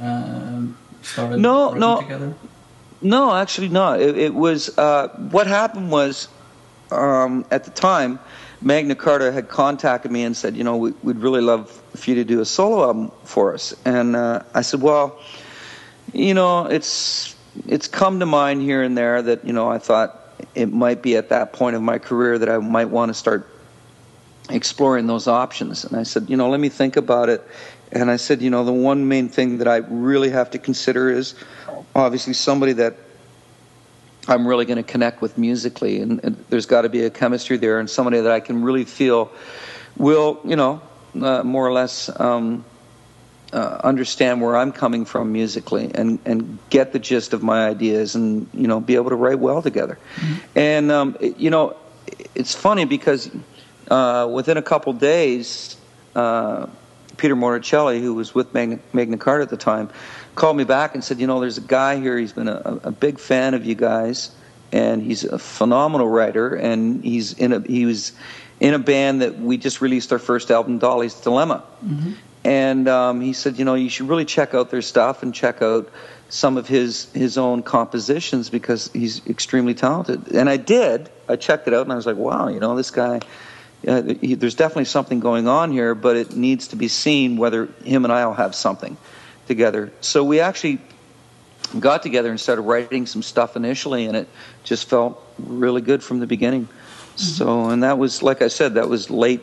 uh, 0.00 0.62
started 1.06 1.38
no, 1.38 1.72
no, 1.72 2.00
together? 2.00 2.34
No, 3.02 3.34
actually 3.34 3.68
not. 3.68 4.00
It, 4.00 4.16
it 4.18 4.34
was 4.34 4.76
uh, 4.78 5.08
what 5.30 5.46
happened 5.46 5.90
was 5.90 6.28
um, 6.90 7.44
at 7.50 7.64
the 7.64 7.70
time. 7.70 8.18
Magna 8.62 8.94
Carta 8.94 9.32
had 9.32 9.48
contacted 9.48 10.10
me 10.10 10.22
and 10.22 10.34
said, 10.34 10.56
you 10.56 10.64
know, 10.64 10.78
we, 10.78 10.92
would 11.02 11.20
really 11.20 11.42
love 11.42 11.70
for 11.70 12.10
you 12.10 12.16
to 12.16 12.24
do 12.24 12.40
a 12.40 12.44
solo 12.44 12.86
album 12.86 13.12
for 13.24 13.52
us. 13.52 13.74
And 13.84 14.16
uh, 14.16 14.42
I 14.54 14.62
said, 14.62 14.80
well, 14.80 15.20
you 16.12 16.34
know, 16.34 16.66
it's 16.66 17.34
it's 17.66 17.86
come 17.88 18.20
to 18.20 18.26
mind 18.26 18.62
here 18.62 18.82
and 18.82 18.96
there 18.96 19.22
that 19.22 19.44
you 19.44 19.52
know 19.52 19.68
I 19.68 19.78
thought 19.78 20.20
it 20.54 20.72
might 20.72 21.02
be 21.02 21.16
at 21.16 21.30
that 21.30 21.52
point 21.52 21.76
of 21.76 21.82
my 21.82 21.98
career 21.98 22.38
that 22.38 22.48
I 22.48 22.58
might 22.58 22.88
want 22.88 23.10
to 23.10 23.14
start 23.14 23.48
exploring 24.50 25.06
those 25.06 25.26
options. 25.26 25.84
And 25.84 25.96
I 25.96 26.02
said, 26.04 26.30
you 26.30 26.36
know, 26.36 26.48
let 26.50 26.60
me 26.60 26.68
think 26.68 26.96
about 26.96 27.28
it. 27.28 27.46
And 27.92 28.10
I 28.10 28.16
said, 28.16 28.42
you 28.42 28.50
know, 28.50 28.64
the 28.64 28.72
one 28.72 29.08
main 29.08 29.28
thing 29.28 29.58
that 29.58 29.68
I 29.68 29.76
really 29.76 30.30
have 30.30 30.50
to 30.50 30.58
consider 30.58 31.10
is 31.10 31.34
obviously 31.94 32.32
somebody 32.32 32.74
that 32.74 32.96
I'm 34.28 34.46
really 34.46 34.64
going 34.64 34.78
to 34.78 34.82
connect 34.82 35.22
with 35.22 35.38
musically, 35.38 36.00
and, 36.00 36.22
and 36.24 36.44
there's 36.48 36.66
got 36.66 36.82
to 36.82 36.88
be 36.88 37.04
a 37.04 37.10
chemistry 37.10 37.58
there, 37.58 37.78
and 37.78 37.88
somebody 37.88 38.20
that 38.20 38.32
I 38.32 38.40
can 38.40 38.62
really 38.62 38.84
feel 38.84 39.30
will, 39.96 40.40
you 40.44 40.56
know, 40.56 40.82
uh, 41.20 41.42
more 41.44 41.66
or 41.66 41.72
less 41.72 42.10
um, 42.20 42.64
uh, 43.52 43.80
understand 43.84 44.40
where 44.42 44.56
I'm 44.56 44.72
coming 44.72 45.04
from 45.04 45.32
musically, 45.32 45.92
and 45.94 46.18
and 46.24 46.58
get 46.70 46.92
the 46.92 46.98
gist 46.98 47.34
of 47.34 47.42
my 47.42 47.68
ideas, 47.68 48.16
and 48.16 48.48
you 48.52 48.66
know, 48.66 48.80
be 48.80 48.96
able 48.96 49.10
to 49.10 49.16
write 49.16 49.38
well 49.38 49.62
together. 49.62 49.96
Mm-hmm. 50.16 50.58
And 50.58 50.90
um, 50.90 51.16
it, 51.20 51.36
you 51.36 51.50
know, 51.50 51.76
it's 52.34 52.54
funny 52.54 52.84
because 52.84 53.30
uh, 53.90 54.28
within 54.30 54.56
a 54.56 54.62
couple 54.62 54.92
days. 54.92 55.76
Peter 57.16 57.36
Morticelli, 57.36 58.00
who 58.00 58.14
was 58.14 58.34
with 58.34 58.52
Magna, 58.54 58.78
Magna 58.92 59.16
Carta 59.16 59.42
at 59.42 59.50
the 59.50 59.56
time, 59.56 59.90
called 60.34 60.56
me 60.56 60.64
back 60.64 60.94
and 60.94 61.02
said, 61.02 61.18
you 61.18 61.26
know, 61.26 61.40
there's 61.40 61.58
a 61.58 61.62
guy 61.62 61.98
here. 62.00 62.18
He's 62.18 62.32
been 62.32 62.48
a, 62.48 62.80
a 62.84 62.90
big 62.90 63.18
fan 63.18 63.54
of 63.54 63.64
you 63.64 63.74
guys, 63.74 64.30
and 64.72 65.02
he's 65.02 65.24
a 65.24 65.38
phenomenal 65.38 66.08
writer. 66.08 66.54
And 66.54 67.02
he's 67.02 67.32
in 67.32 67.52
a 67.52 67.60
he 67.60 67.86
was 67.86 68.12
in 68.60 68.74
a 68.74 68.78
band 68.78 69.22
that 69.22 69.38
we 69.38 69.56
just 69.56 69.80
released 69.80 70.12
our 70.12 70.18
first 70.18 70.50
album, 70.50 70.78
Dali's 70.78 71.20
Dilemma. 71.20 71.64
Mm-hmm. 71.84 72.12
And 72.44 72.88
um, 72.88 73.20
he 73.20 73.32
said, 73.32 73.58
you 73.58 73.64
know, 73.64 73.74
you 73.74 73.88
should 73.88 74.08
really 74.08 74.24
check 74.24 74.54
out 74.54 74.70
their 74.70 74.82
stuff 74.82 75.24
and 75.24 75.34
check 75.34 75.62
out 75.62 75.90
some 76.28 76.56
of 76.56 76.68
his 76.68 77.10
his 77.12 77.38
own 77.38 77.62
compositions 77.62 78.50
because 78.50 78.90
he's 78.92 79.26
extremely 79.26 79.74
talented. 79.74 80.32
And 80.32 80.48
I 80.48 80.56
did. 80.56 81.10
I 81.28 81.36
checked 81.36 81.66
it 81.66 81.74
out, 81.74 81.82
and 81.82 81.92
I 81.92 81.96
was 81.96 82.06
like, 82.06 82.16
wow, 82.16 82.48
you 82.48 82.60
know, 82.60 82.76
this 82.76 82.90
guy. 82.90 83.20
Uh, 83.86 84.14
he, 84.20 84.34
there's 84.34 84.54
definitely 84.54 84.86
something 84.86 85.20
going 85.20 85.46
on 85.46 85.70
here, 85.70 85.94
but 85.94 86.16
it 86.16 86.34
needs 86.34 86.68
to 86.68 86.76
be 86.76 86.88
seen 86.88 87.36
whether 87.36 87.66
him 87.84 88.04
and 88.04 88.12
I'll 88.12 88.34
have 88.34 88.54
something 88.54 88.96
together. 89.46 89.92
So 90.00 90.24
we 90.24 90.40
actually 90.40 90.80
got 91.78 92.02
together 92.02 92.30
and 92.30 92.40
started 92.40 92.62
writing 92.62 93.06
some 93.06 93.22
stuff 93.22 93.56
initially, 93.56 94.06
and 94.06 94.16
it 94.16 94.28
just 94.64 94.88
felt 94.88 95.22
really 95.38 95.80
good 95.80 96.02
from 96.02 96.20
the 96.20 96.26
beginning. 96.26 96.64
Mm-hmm. 96.64 97.18
So, 97.18 97.70
and 97.70 97.82
that 97.82 97.98
was, 97.98 98.22
like 98.22 98.42
I 98.42 98.48
said, 98.48 98.74
that 98.74 98.88
was 98.88 99.10
late 99.10 99.42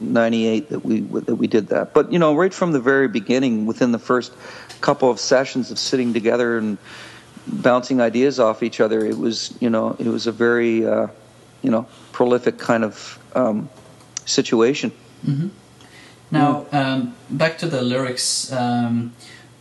'98 0.00 0.70
that 0.70 0.84
we 0.84 1.00
that 1.00 1.36
we 1.36 1.46
did 1.46 1.68
that. 1.68 1.94
But 1.94 2.12
you 2.12 2.18
know, 2.18 2.34
right 2.34 2.52
from 2.52 2.72
the 2.72 2.80
very 2.80 3.08
beginning, 3.08 3.66
within 3.66 3.92
the 3.92 3.98
first 3.98 4.32
couple 4.80 5.10
of 5.10 5.20
sessions 5.20 5.70
of 5.70 5.78
sitting 5.78 6.12
together 6.12 6.58
and 6.58 6.78
bouncing 7.46 8.00
ideas 8.00 8.40
off 8.40 8.62
each 8.62 8.80
other, 8.80 9.04
it 9.04 9.16
was 9.16 9.54
you 9.60 9.70
know 9.70 9.96
it 9.98 10.08
was 10.08 10.26
a 10.26 10.32
very 10.32 10.86
uh, 10.86 11.06
you 11.62 11.70
know 11.70 11.86
prolific 12.12 12.58
kind 12.58 12.84
of 12.84 13.18
um, 13.34 13.68
situation. 14.24 14.92
Mm-hmm. 15.26 15.48
Now, 16.30 16.66
um, 16.72 17.14
back 17.30 17.58
to 17.58 17.66
the 17.66 17.82
lyrics. 17.82 18.52
Um, 18.52 19.12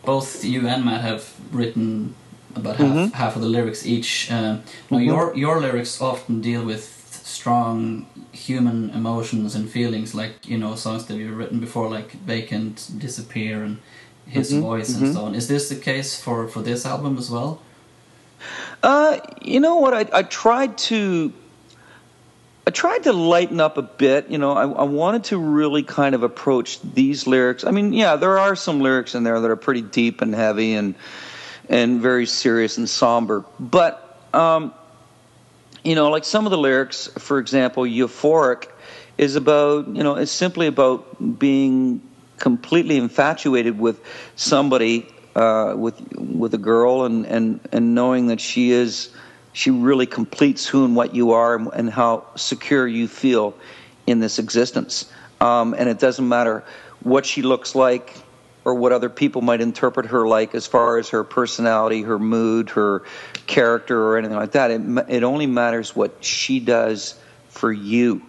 both 0.04 0.44
you 0.44 0.68
and 0.68 0.84
Matt 0.86 1.02
have 1.02 1.34
written 1.52 2.16
about 2.56 2.76
half, 2.78 2.88
mm-hmm. 2.88 3.14
half 3.14 3.36
of 3.36 3.42
the 3.42 3.48
lyrics 3.48 3.86
each. 3.86 4.30
Uh, 4.30 4.36
now, 4.36 4.58
mm-hmm. 4.58 5.00
your 5.02 5.36
your 5.36 5.60
lyrics 5.60 6.02
often 6.02 6.42
deal 6.42 6.64
with 6.64 6.84
strong 7.24 8.06
human 8.32 8.90
emotions 8.92 9.56
and 9.56 9.70
feelings, 9.70 10.14
like 10.14 10.48
you 10.48 10.58
know 10.58 10.76
songs 10.76 11.06
that 11.06 11.16
you've 11.16 11.38
written 11.38 11.60
before, 11.60 11.90
like 11.90 12.12
"Vacant," 12.12 12.90
"Disappear," 12.98 13.64
and 13.64 13.78
"His 14.28 14.52
mm-hmm. 14.52 14.62
Voice" 14.62 14.90
and 14.96 15.04
mm-hmm. 15.04 15.14
so 15.14 15.26
on. 15.26 15.36
Is 15.36 15.48
this 15.48 15.70
the 15.70 15.76
case 15.76 16.20
for 16.20 16.48
for 16.48 16.62
this 16.62 16.86
album 16.86 17.18
as 17.18 17.30
well? 17.30 17.62
Uh, 18.82 19.20
you 19.42 19.60
know 19.60 19.78
what? 19.78 19.94
I 19.94 20.20
I 20.20 20.24
tried 20.24 20.78
to 20.90 21.32
I 22.66 22.72
tried 22.72 23.04
to 23.04 23.14
lighten 23.14 23.60
up 23.60 23.78
a 23.78 23.82
bit. 23.82 24.30
You 24.30 24.38
know, 24.38 24.54
I, 24.54 24.64
I, 24.64 24.84
wanted 24.84 25.26
to 25.26 25.38
really 25.38 25.84
kind 25.84 26.16
of 26.16 26.24
approach 26.24 26.80
these 26.82 27.28
lyrics. 27.28 27.66
I 27.66 27.72
mean, 27.72 27.92
yeah, 27.92 28.16
there 28.16 28.40
are 28.40 28.56
some 28.56 28.80
lyrics 28.80 29.16
in 29.16 29.24
there 29.24 29.40
that 29.40 29.52
are 29.52 29.58
pretty 29.58 29.82
deep 29.82 30.22
and 30.22 30.34
heavy 30.34 30.74
and 30.74 30.96
and 31.68 32.02
very 32.02 32.26
serious 32.26 32.78
and 32.78 32.90
somber. 32.90 33.44
But 33.60 34.18
um, 34.34 34.74
you 35.84 35.96
know, 35.96 36.10
like 36.10 36.24
some 36.24 36.46
of 36.46 36.52
the 36.52 36.58
lyrics, 36.58 37.08
for 37.18 37.38
example, 37.40 37.84
"Euphoric," 37.84 38.70
is 39.18 39.36
about 39.36 39.88
you 39.90 40.04
know, 40.04 40.16
it's 40.16 40.32
simply 40.32 40.68
about 40.68 41.40
being 41.40 42.02
completely 42.38 42.96
infatuated 42.98 43.78
with 43.78 44.00
somebody, 44.38 45.08
uh, 45.36 45.74
with 45.76 46.02
with 46.18 46.54
a 46.54 46.58
girl, 46.58 47.04
and 47.04 47.26
and 47.26 47.60
and 47.74 47.94
knowing 47.94 48.28
that 48.28 48.40
she 48.40 48.72
is 48.72 49.10
she 49.54 49.72
really 49.72 50.06
completes 50.06 50.66
who 50.66 50.84
and 50.84 50.96
what 50.96 51.16
you 51.16 51.32
are 51.32 51.56
and, 51.56 51.70
and 51.74 51.90
how 51.90 52.26
secure 52.36 52.88
you 52.88 53.08
feel 53.08 53.56
in 54.06 54.20
this 54.20 54.40
existence. 54.40 55.12
Um, 55.40 55.74
and 55.78 55.88
it 55.88 56.00
doesn't 56.00 56.28
matter 56.28 56.64
what 57.02 57.26
she 57.26 57.42
looks 57.42 57.76
like 57.76 58.16
or 58.66 58.76
what 58.76 58.92
other 58.92 59.10
people 59.10 59.42
might 59.42 59.62
interpret 59.62 60.08
her 60.08 60.28
like 60.28 60.56
as 60.56 60.66
far 60.66 60.98
as 60.98 61.10
her 61.10 61.24
personality, 61.24 62.02
her 62.02 62.18
mood, 62.18 62.70
her 62.72 63.04
character, 63.46 64.02
or 64.02 64.18
anything 64.18 64.38
like 64.38 64.54
that. 64.54 64.72
It, 64.72 64.82
it 65.10 65.24
only 65.24 65.48
matters 65.48 65.96
what 65.96 66.24
she 66.24 66.60
does 66.60 67.20
for 67.50 67.72
you 67.72 68.22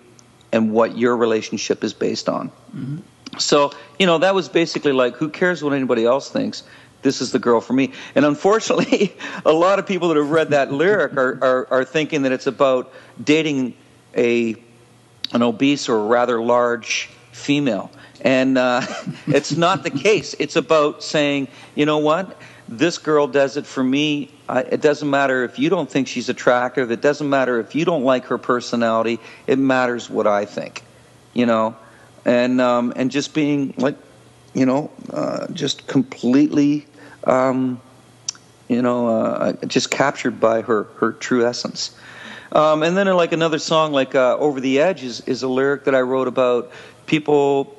and 0.52 0.72
what 0.72 0.98
your 0.98 1.16
relationship 1.16 1.84
is 1.84 1.94
based 1.94 2.28
on. 2.28 2.50
Mm-hmm. 2.74 2.98
So, 3.38 3.72
you 3.98 4.06
know, 4.06 4.18
that 4.18 4.34
was 4.34 4.48
basically 4.48 4.92
like, 4.92 5.16
who 5.16 5.28
cares 5.28 5.62
what 5.62 5.72
anybody 5.72 6.04
else 6.04 6.30
thinks? 6.30 6.62
This 7.04 7.20
is 7.20 7.30
the 7.30 7.38
girl 7.38 7.60
for 7.60 7.74
me. 7.74 7.92
And 8.16 8.24
unfortunately, 8.24 9.14
a 9.46 9.52
lot 9.52 9.78
of 9.78 9.86
people 9.86 10.08
that 10.08 10.16
have 10.16 10.30
read 10.30 10.50
that 10.50 10.72
lyric 10.72 11.12
are, 11.16 11.38
are, 11.40 11.68
are 11.70 11.84
thinking 11.84 12.22
that 12.22 12.32
it's 12.32 12.48
about 12.48 12.92
dating 13.22 13.74
a 14.16 14.56
an 15.32 15.42
obese 15.42 15.88
or 15.88 16.06
rather 16.06 16.40
large 16.42 17.08
female. 17.32 17.90
And 18.20 18.56
uh, 18.56 18.82
it's 19.26 19.52
not 19.52 19.82
the 19.82 19.90
case. 19.90 20.34
It's 20.38 20.56
about 20.56 21.02
saying, 21.02 21.48
you 21.74 21.86
know 21.86 21.98
what? 21.98 22.36
This 22.68 22.98
girl 22.98 23.26
does 23.26 23.56
it 23.56 23.66
for 23.66 23.84
me. 23.84 24.30
I, 24.48 24.60
it 24.60 24.80
doesn't 24.80 25.08
matter 25.08 25.44
if 25.44 25.58
you 25.58 25.68
don't 25.68 25.90
think 25.90 26.08
she's 26.08 26.28
attractive. 26.28 26.90
It 26.90 27.02
doesn't 27.02 27.28
matter 27.28 27.60
if 27.60 27.74
you 27.74 27.84
don't 27.84 28.04
like 28.04 28.26
her 28.26 28.38
personality. 28.38 29.20
It 29.46 29.58
matters 29.58 30.08
what 30.08 30.26
I 30.26 30.46
think, 30.46 30.82
you 31.34 31.44
know. 31.44 31.76
And 32.24 32.60
um, 32.62 32.94
and 32.96 33.10
just 33.10 33.34
being 33.34 33.74
like, 33.76 33.96
you 34.54 34.64
know, 34.64 34.90
uh, 35.12 35.48
just 35.48 35.86
completely 35.86 36.86
um, 37.26 37.80
you 38.68 38.82
know, 38.82 39.08
uh, 39.08 39.52
just 39.66 39.90
captured 39.90 40.40
by 40.40 40.62
her 40.62 40.84
her 40.96 41.12
true 41.12 41.46
essence. 41.46 41.96
Um, 42.52 42.82
and 42.82 42.96
then, 42.96 43.06
like 43.16 43.32
another 43.32 43.58
song, 43.58 43.92
like 43.92 44.14
uh, 44.14 44.36
"Over 44.38 44.60
the 44.60 44.80
Edge," 44.80 45.02
is 45.02 45.20
is 45.22 45.42
a 45.42 45.48
lyric 45.48 45.84
that 45.84 45.94
I 45.94 46.00
wrote 46.00 46.28
about 46.28 46.70
people 47.06 47.76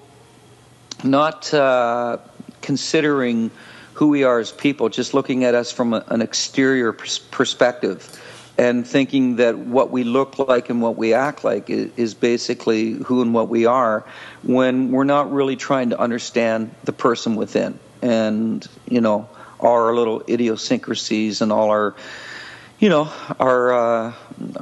not 1.03 1.53
uh, 1.53 2.17
considering 2.61 3.51
who 3.93 4.09
we 4.09 4.23
are 4.23 4.39
as 4.39 4.51
people, 4.51 4.89
just 4.89 5.13
looking 5.13 5.43
at 5.45 5.55
us 5.55 5.71
from 5.71 5.93
a, 5.93 6.03
an 6.09 6.21
exterior 6.21 6.91
pers- 6.91 7.19
perspective, 7.19 8.21
and 8.57 8.85
thinking 8.85 9.37
that 9.37 9.57
what 9.57 9.91
we 9.91 10.03
look 10.03 10.37
like 10.39 10.69
and 10.69 10.81
what 10.81 10.97
we 10.97 11.13
act 11.13 11.43
like 11.43 11.69
is, 11.69 11.91
is 11.95 12.13
basically 12.13 12.91
who 12.93 13.21
and 13.21 13.33
what 13.33 13.47
we 13.47 13.65
are, 13.65 14.05
when 14.43 14.91
we're 14.91 15.05
not 15.05 15.31
really 15.31 15.55
trying 15.55 15.91
to 15.91 15.99
understand 15.99 16.73
the 16.83 16.93
person 16.93 17.35
within. 17.35 17.79
And 18.01 18.67
you 18.87 19.01
know, 19.01 19.29
our 19.59 19.93
little 19.93 20.23
idiosyncrasies 20.27 21.41
and 21.41 21.51
all 21.51 21.69
our 21.69 21.95
you 22.79 22.89
know, 22.89 23.11
our 23.39 23.73
uh, 23.73 24.13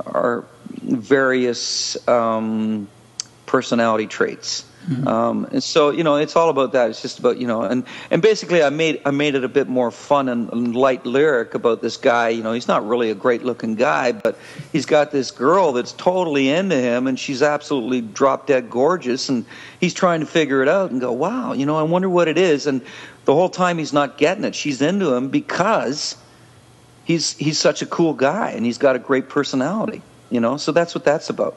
our 0.05 0.45
various 0.81 2.07
um, 2.07 2.87
personality 3.53 4.07
traits. 4.07 4.65
Mm-hmm. 4.89 5.07
Um, 5.07 5.48
and 5.51 5.63
so 5.63 5.91
you 5.91 6.03
know, 6.03 6.15
it's 6.15 6.36
all 6.36 6.50
about 6.50 6.72
that. 6.72 6.89
It's 6.89 7.03
just 7.03 7.19
about 7.19 7.38
you 7.38 7.45
know, 7.45 7.62
and 7.62 7.86
and 8.10 8.19
basically, 8.19 8.63
I 8.63 8.72
made 8.72 9.00
I 9.05 9.12
made 9.12 9.36
it 9.36 9.43
a 9.43 9.48
bit 9.48 9.69
more 9.69 9.91
fun 9.91 10.27
and, 10.27 10.51
and 10.51 10.75
light 10.75 11.05
lyric 11.05 11.53
about 11.53 11.79
this 11.79 11.95
guy. 11.95 12.29
You 12.29 12.41
know, 12.41 12.51
he's 12.51 12.67
not 12.67 12.86
really 12.86 13.12
a 13.12 13.15
great 13.15 13.43
looking 13.43 13.75
guy, 13.75 14.12
but 14.12 14.39
he's 14.72 14.88
got 14.88 15.12
this 15.12 15.29
girl 15.29 15.72
that's 15.72 15.93
totally 15.93 16.50
into 16.50 16.75
him, 16.75 17.05
and 17.05 17.17
she's 17.17 17.43
absolutely 17.43 18.01
drop 18.01 18.48
dead 18.48 18.72
gorgeous, 18.72 19.29
and 19.29 19.45
he's 19.79 19.93
trying 19.93 20.22
to 20.22 20.25
figure 20.25 20.63
it 20.63 20.67
out 20.67 20.89
and 20.89 21.00
go, 21.00 21.12
wow, 21.12 21.53
you 21.53 21.67
know, 21.67 21.77
I 21.77 21.83
wonder 21.83 22.10
what 22.10 22.27
it 22.27 22.39
is, 22.39 22.65
and 22.65 22.81
the 23.25 23.36
whole 23.36 23.50
time 23.50 23.77
he's 23.77 23.93
not 23.93 24.17
getting 24.17 24.45
it. 24.45 24.55
She's 24.55 24.81
into 24.81 25.13
him 25.13 25.29
because 25.29 26.17
he's 27.05 27.38
he's 27.38 27.60
such 27.60 27.83
a 27.83 27.86
cool 27.86 28.15
guy, 28.15 28.50
and 28.50 28.65
he's 28.65 28.79
got 28.79 28.95
a 28.95 29.00
great 29.00 29.29
personality. 29.29 30.01
You 30.31 30.39
know, 30.39 30.57
so 30.57 30.72
that's 30.72 30.95
what 30.95 31.05
that's 31.05 31.29
about. 31.29 31.55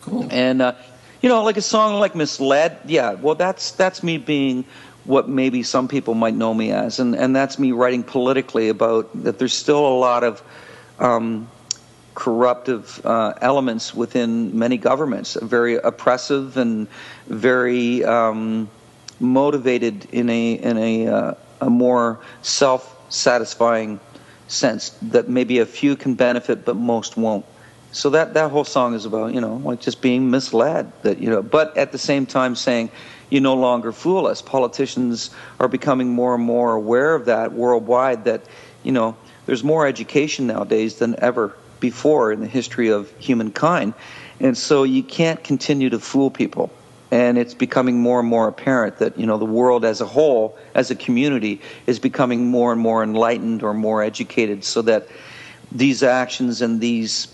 Cool. 0.00 0.28
And 0.30 0.62
uh, 0.62 0.74
you 1.20 1.28
know, 1.28 1.42
like 1.42 1.56
a 1.56 1.62
song 1.62 1.98
like 1.98 2.14
Misled, 2.14 2.78
yeah, 2.86 3.14
well, 3.14 3.34
that's 3.34 3.72
that's 3.72 4.02
me 4.02 4.18
being 4.18 4.64
what 5.04 5.28
maybe 5.28 5.62
some 5.62 5.88
people 5.88 6.14
might 6.14 6.34
know 6.34 6.52
me 6.52 6.72
as, 6.72 6.98
and 6.98 7.14
and 7.14 7.34
that's 7.34 7.58
me 7.58 7.72
writing 7.72 8.02
politically 8.02 8.68
about 8.68 9.10
that. 9.24 9.38
There's 9.38 9.54
still 9.54 9.86
a 9.86 9.96
lot 9.96 10.24
of 10.24 10.42
um, 10.98 11.48
corruptive 12.14 13.00
uh, 13.04 13.34
elements 13.40 13.94
within 13.94 14.58
many 14.58 14.76
governments, 14.76 15.38
very 15.40 15.76
oppressive 15.76 16.56
and 16.56 16.88
very 17.26 18.04
um, 18.04 18.68
motivated 19.20 20.06
in 20.12 20.28
a 20.28 20.52
in 20.52 20.78
a 20.78 21.06
uh, 21.08 21.34
a 21.60 21.70
more 21.70 22.20
self 22.42 22.92
satisfying 23.08 24.00
sense 24.48 24.90
that 25.02 25.28
maybe 25.28 25.60
a 25.60 25.66
few 25.66 25.96
can 25.96 26.14
benefit, 26.14 26.64
but 26.64 26.76
most 26.76 27.16
won't 27.16 27.44
so 27.96 28.10
that 28.10 28.34
that 28.34 28.50
whole 28.50 28.64
song 28.64 28.94
is 28.94 29.04
about 29.04 29.32
you 29.34 29.40
know 29.40 29.56
like 29.56 29.80
just 29.80 30.02
being 30.02 30.30
misled 30.30 30.90
that 31.02 31.18
you 31.18 31.30
know 31.30 31.42
but 31.42 31.76
at 31.76 31.92
the 31.92 31.98
same 31.98 32.26
time 32.26 32.54
saying 32.54 32.90
you 33.30 33.40
no 33.40 33.54
longer 33.54 33.92
fool 33.92 34.26
us. 34.26 34.40
Politicians 34.42 35.30
are 35.58 35.68
becoming 35.68 36.10
more 36.10 36.34
and 36.34 36.44
more 36.44 36.74
aware 36.74 37.14
of 37.14 37.26
that 37.26 37.52
worldwide 37.52 38.24
that 38.24 38.42
you 38.82 38.92
know 38.92 39.16
there's 39.46 39.64
more 39.64 39.86
education 39.86 40.46
nowadays 40.46 40.96
than 40.96 41.16
ever 41.18 41.54
before 41.80 42.32
in 42.32 42.40
the 42.40 42.46
history 42.46 42.88
of 42.88 43.10
humankind. 43.18 43.94
And 44.40 44.56
so 44.56 44.82
you 44.82 45.02
can't 45.02 45.42
continue 45.42 45.90
to 45.90 45.98
fool 45.98 46.30
people. 46.30 46.70
And 47.10 47.38
it's 47.38 47.54
becoming 47.54 48.00
more 48.00 48.20
and 48.20 48.28
more 48.28 48.48
apparent 48.48 48.98
that 48.98 49.18
you 49.18 49.26
know 49.26 49.38
the 49.38 49.44
world 49.44 49.84
as 49.84 50.00
a 50.00 50.06
whole 50.06 50.58
as 50.74 50.90
a 50.90 50.94
community 50.94 51.60
is 51.86 51.98
becoming 51.98 52.50
more 52.50 52.72
and 52.72 52.80
more 52.80 53.02
enlightened 53.02 53.62
or 53.62 53.74
more 53.74 54.02
educated 54.02 54.64
so 54.64 54.82
that 54.82 55.08
these 55.72 56.02
actions 56.02 56.62
and 56.62 56.80
these 56.80 57.28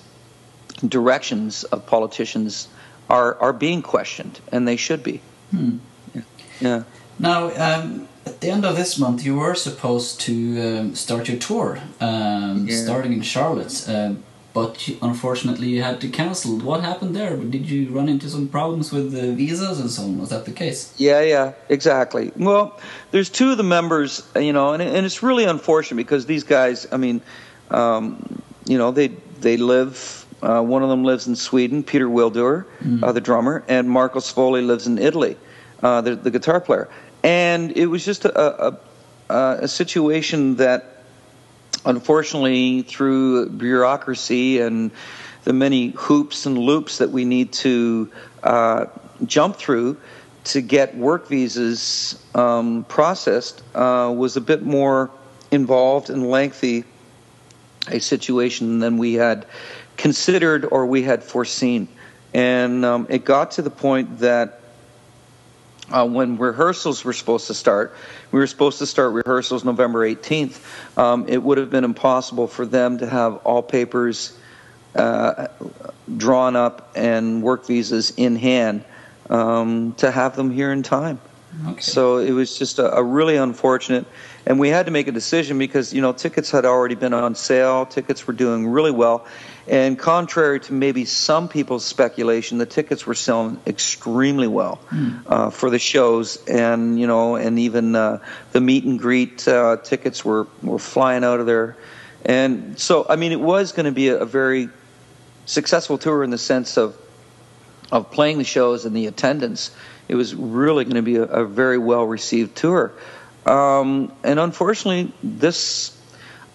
directions 0.88 1.64
of 1.64 1.86
politicians 1.86 2.68
are 3.08 3.36
are 3.40 3.52
being 3.52 3.82
questioned, 3.82 4.40
and 4.50 4.66
they 4.66 4.76
should 4.76 5.02
be. 5.02 5.20
Hmm. 5.50 5.78
Yeah. 6.14 6.22
yeah. 6.60 6.82
Now, 7.18 7.50
um, 7.56 8.08
at 8.26 8.40
the 8.40 8.50
end 8.50 8.64
of 8.64 8.76
this 8.76 8.98
month, 8.98 9.24
you 9.24 9.36
were 9.36 9.54
supposed 9.54 10.20
to 10.22 10.32
um, 10.60 10.94
start 10.94 11.28
your 11.28 11.38
tour, 11.38 11.78
um, 12.00 12.66
yeah. 12.68 12.76
starting 12.76 13.12
in 13.12 13.22
Charlotte, 13.22 13.88
uh, 13.88 14.14
but 14.54 14.88
unfortunately 15.00 15.68
you 15.68 15.82
had 15.82 16.00
to 16.00 16.08
cancel. 16.08 16.58
What 16.58 16.82
happened 16.82 17.16
there? 17.16 17.36
Did 17.36 17.68
you 17.70 17.90
run 17.90 18.08
into 18.08 18.28
some 18.28 18.48
problems 18.48 18.92
with 18.92 19.12
the 19.12 19.32
visas 19.32 19.80
and 19.80 19.90
so 19.90 20.02
on? 20.02 20.18
Was 20.18 20.28
that 20.30 20.44
the 20.44 20.52
case? 20.52 20.92
Yeah, 20.98 21.22
yeah, 21.22 21.52
exactly. 21.68 22.32
Well, 22.36 22.78
there's 23.12 23.30
two 23.30 23.50
of 23.50 23.56
the 23.56 23.64
members, 23.64 24.22
you 24.36 24.52
know, 24.52 24.72
and, 24.72 24.82
and 24.82 25.06
it's 25.06 25.22
really 25.22 25.44
unfortunate 25.44 25.96
because 25.96 26.26
these 26.26 26.44
guys, 26.44 26.86
I 26.92 26.96
mean, 26.96 27.22
um, 27.70 28.42
you 28.66 28.78
know, 28.78 28.90
they 28.90 29.08
they 29.40 29.56
live 29.56 30.21
uh, 30.42 30.60
one 30.60 30.82
of 30.82 30.88
them 30.88 31.04
lives 31.04 31.26
in 31.26 31.36
Sweden, 31.36 31.82
Peter 31.82 32.08
Wildoer, 32.08 32.64
mm. 32.82 33.02
uh, 33.02 33.12
the 33.12 33.20
drummer, 33.20 33.64
and 33.68 33.88
Marco 33.88 34.18
Sfogli 34.18 34.66
lives 34.66 34.86
in 34.86 34.98
Italy, 34.98 35.36
uh, 35.82 36.00
the, 36.00 36.16
the, 36.16 36.30
guitar 36.30 36.60
player. 36.60 36.88
And 37.22 37.76
it 37.76 37.86
was 37.86 38.04
just 38.04 38.24
a, 38.24 38.68
a, 38.68 38.78
a, 39.28 39.68
situation 39.68 40.56
that, 40.56 41.04
unfortunately, 41.84 42.82
through 42.82 43.50
bureaucracy 43.50 44.60
and 44.60 44.90
the 45.44 45.52
many 45.52 45.90
hoops 45.90 46.46
and 46.46 46.58
loops 46.58 46.98
that 46.98 47.10
we 47.10 47.24
need 47.24 47.52
to 47.52 48.10
uh, 48.42 48.86
jump 49.24 49.56
through 49.56 49.96
to 50.44 50.60
get 50.60 50.96
work 50.96 51.28
visas 51.28 52.20
um, 52.34 52.84
processed, 52.84 53.62
uh, 53.76 54.12
was 54.14 54.36
a 54.36 54.40
bit 54.40 54.62
more 54.62 55.10
involved 55.52 56.10
and 56.10 56.28
lengthy 56.28 56.84
a 57.88 58.00
situation 58.00 58.78
than 58.78 58.98
we 58.98 59.14
had 59.14 59.46
considered 59.96 60.66
or 60.70 60.86
we 60.86 61.02
had 61.02 61.22
foreseen. 61.22 61.88
And 62.34 62.84
um, 62.84 63.06
it 63.10 63.24
got 63.24 63.52
to 63.52 63.62
the 63.62 63.70
point 63.70 64.20
that 64.20 64.60
uh, 65.90 66.06
when 66.06 66.38
rehearsals 66.38 67.04
were 67.04 67.12
supposed 67.12 67.48
to 67.48 67.54
start, 67.54 67.94
we 68.30 68.38
were 68.40 68.46
supposed 68.46 68.78
to 68.78 68.86
start 68.86 69.12
rehearsals 69.12 69.64
November 69.64 70.08
18th. 70.08 70.98
Um, 70.98 71.28
it 71.28 71.42
would 71.42 71.58
have 71.58 71.70
been 71.70 71.84
impossible 71.84 72.46
for 72.46 72.64
them 72.64 72.98
to 72.98 73.06
have 73.06 73.36
all 73.44 73.62
papers 73.62 74.36
uh, 74.94 75.48
drawn 76.16 76.56
up 76.56 76.92
and 76.94 77.42
work 77.42 77.66
visas 77.66 78.12
in 78.16 78.36
hand 78.36 78.84
um, 79.30 79.92
to 79.94 80.10
have 80.10 80.36
them 80.36 80.50
here 80.50 80.72
in 80.72 80.82
time. 80.82 81.20
Okay. 81.66 81.80
So 81.80 82.18
it 82.18 82.32
was 82.32 82.58
just 82.58 82.78
a, 82.78 82.96
a, 82.96 83.02
really 83.02 83.36
unfortunate, 83.36 84.06
and 84.46 84.58
we 84.58 84.68
had 84.68 84.86
to 84.86 84.92
make 84.92 85.08
a 85.08 85.12
decision 85.12 85.58
because 85.58 85.92
you 85.92 86.02
know 86.02 86.12
tickets 86.12 86.50
had 86.50 86.64
already 86.64 86.94
been 86.94 87.14
on 87.14 87.34
sale. 87.34 87.86
Tickets 87.86 88.26
were 88.26 88.32
doing 88.32 88.66
really 88.66 88.90
well, 88.90 89.26
and 89.68 89.98
contrary 89.98 90.60
to 90.60 90.72
maybe 90.72 91.04
some 91.04 91.48
people's 91.48 91.84
speculation, 91.84 92.58
the 92.58 92.66
tickets 92.66 93.06
were 93.06 93.14
selling 93.14 93.60
extremely 93.66 94.48
well 94.48 94.80
mm. 94.90 95.22
uh, 95.26 95.50
for 95.50 95.70
the 95.70 95.78
shows, 95.78 96.42
and 96.46 96.98
you 96.98 97.06
know, 97.06 97.36
and 97.36 97.58
even 97.58 97.94
uh, 97.94 98.18
the 98.52 98.60
meet 98.60 98.84
and 98.84 98.98
greet 98.98 99.46
uh, 99.46 99.76
tickets 99.76 100.24
were 100.24 100.46
were 100.62 100.78
flying 100.78 101.24
out 101.24 101.40
of 101.40 101.46
there. 101.46 101.76
And 102.24 102.78
so, 102.78 103.04
I 103.08 103.16
mean, 103.16 103.32
it 103.32 103.40
was 103.40 103.72
going 103.72 103.86
to 103.86 103.92
be 103.92 104.08
a, 104.08 104.18
a 104.18 104.26
very 104.26 104.68
successful 105.46 105.98
tour 105.98 106.22
in 106.22 106.30
the 106.30 106.38
sense 106.38 106.76
of 106.76 106.96
of 107.90 108.10
playing 108.10 108.38
the 108.38 108.44
shows 108.44 108.84
and 108.86 108.96
the 108.96 109.06
attendance. 109.06 109.70
It 110.08 110.14
was 110.14 110.34
really 110.34 110.84
going 110.84 110.96
to 110.96 111.02
be 111.02 111.16
a, 111.16 111.24
a 111.24 111.44
very 111.44 111.78
well 111.78 112.04
received 112.04 112.56
tour. 112.56 112.92
Um, 113.46 114.12
and 114.22 114.38
unfortunately, 114.38 115.12
this 115.22 115.96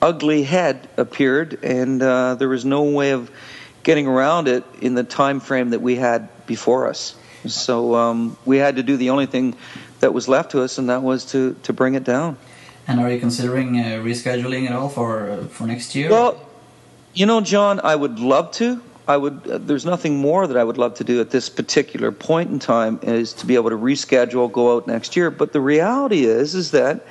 ugly 0.02 0.44
head 0.44 0.88
appeared, 0.98 1.64
and 1.64 2.02
uh, 2.02 2.36
there 2.36 2.50
was 2.50 2.66
no 2.66 2.84
way 2.84 3.12
of 3.12 3.30
getting 3.84 4.08
around 4.08 4.48
it 4.48 4.64
in 4.82 4.96
the 4.96 5.04
time 5.04 5.40
frame 5.40 5.72
that 5.72 5.82
we 5.82 5.96
had 5.96 6.30
before 6.46 6.88
us. 6.88 7.16
So 7.46 7.96
um, 7.96 8.38
we 8.46 8.58
had 8.58 8.78
to 8.78 8.84
do 8.84 8.98
the 8.98 9.12
only 9.12 9.26
thing 9.26 9.56
that 10.00 10.14
was 10.14 10.28
left 10.28 10.52
to 10.52 10.62
us, 10.62 10.78
and 10.78 10.90
that 10.90 11.04
was 11.04 11.26
to, 11.32 11.56
to 11.64 11.74
bring 11.74 11.96
it 11.96 12.04
down. 12.04 12.38
And 12.88 13.00
are 13.00 13.12
you 13.12 13.20
considering 13.20 13.78
uh, 13.80 14.02
rescheduling 14.04 14.68
at 14.68 14.74
all 14.74 14.88
for 14.90 15.30
uh, 15.30 15.46
for 15.46 15.68
next 15.68 15.94
year? 15.94 16.10
Well, 16.10 16.40
you 17.14 17.26
know, 17.26 17.42
John, 17.42 17.82
I 17.84 17.96
would 17.96 18.20
love 18.20 18.52
to. 18.54 18.82
I 19.08 19.18
would. 19.18 19.48
Uh, 19.48 19.58
there's 19.60 19.86
nothing 19.86 20.18
more 20.18 20.46
that 20.46 20.58
I 20.58 20.64
would 20.64 20.78
love 20.78 20.96
to 20.96 21.04
do 21.04 21.22
at 21.22 21.30
this 21.30 21.50
particular 21.50 22.12
point 22.12 22.52
in 22.52 22.60
time 22.60 23.00
is 23.04 23.34
to 23.34 23.46
be 23.46 23.56
able 23.56 23.70
to 23.70 23.78
reschedule, 23.78 24.52
go 24.52 24.76
out 24.76 24.88
next 24.88 25.16
year. 25.16 25.32
But 25.32 25.54
the 25.54 25.62
reality 25.62 26.26
is, 26.26 26.56
is 26.56 26.72
that, 26.72 27.06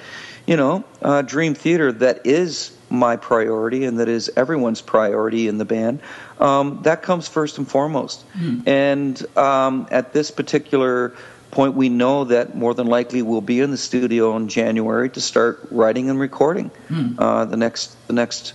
you 0.46 0.56
know, 0.56 0.85
uh, 1.00 1.22
Dream 1.22 1.54
Theater 1.54 1.92
that 1.92 2.26
is 2.26 2.76
my 2.90 3.16
priority 3.16 3.85
and 3.85 3.98
that 3.98 4.09
is 4.09 4.30
everyone's 4.37 4.80
priority 4.80 5.48
in 5.48 5.59
the 5.59 5.64
band. 5.64 6.00
Um, 6.38 6.80
that 6.82 7.02
comes 7.02 7.28
first 7.28 7.59
and 7.59 7.68
foremost. 7.68 8.24
Mm. 8.35 8.68
And 8.68 9.37
um, 9.37 9.88
at 9.90 10.12
this 10.12 10.30
particular 10.30 11.14
point, 11.50 11.74
we 11.74 11.88
know 11.88 12.24
that 12.24 12.54
more 12.54 12.74
than 12.74 12.87
likely 12.87 13.22
we'll 13.22 13.40
be 13.40 13.61
in 13.61 13.70
the 13.70 13.76
studio 13.76 14.37
in 14.37 14.48
January 14.48 15.09
to 15.11 15.20
start 15.20 15.66
writing 15.70 16.11
and 16.11 16.20
recording 16.20 16.70
mm. 16.88 17.14
uh, 17.18 17.46
the 17.46 17.56
next 17.56 17.96
the 18.06 18.12
next 18.12 18.52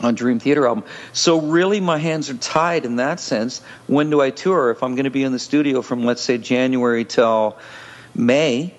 on 0.00 0.14
Dream 0.14 0.38
Theater 0.38 0.66
album. 0.66 0.84
So 1.12 1.40
really, 1.40 1.80
my 1.80 1.98
hands 1.98 2.30
are 2.30 2.36
tied 2.36 2.84
in 2.84 2.96
that 2.96 3.20
sense. 3.20 3.62
When 3.86 4.10
do 4.10 4.20
I 4.20 4.30
tour? 4.30 4.70
If 4.70 4.82
I'm 4.82 4.94
going 4.94 5.04
to 5.04 5.10
be 5.10 5.22
in 5.22 5.32
the 5.32 5.38
studio 5.38 5.82
from 5.82 6.04
let's 6.04 6.22
say 6.22 6.38
January 6.38 7.04
till 7.04 7.56
May, 8.14 8.74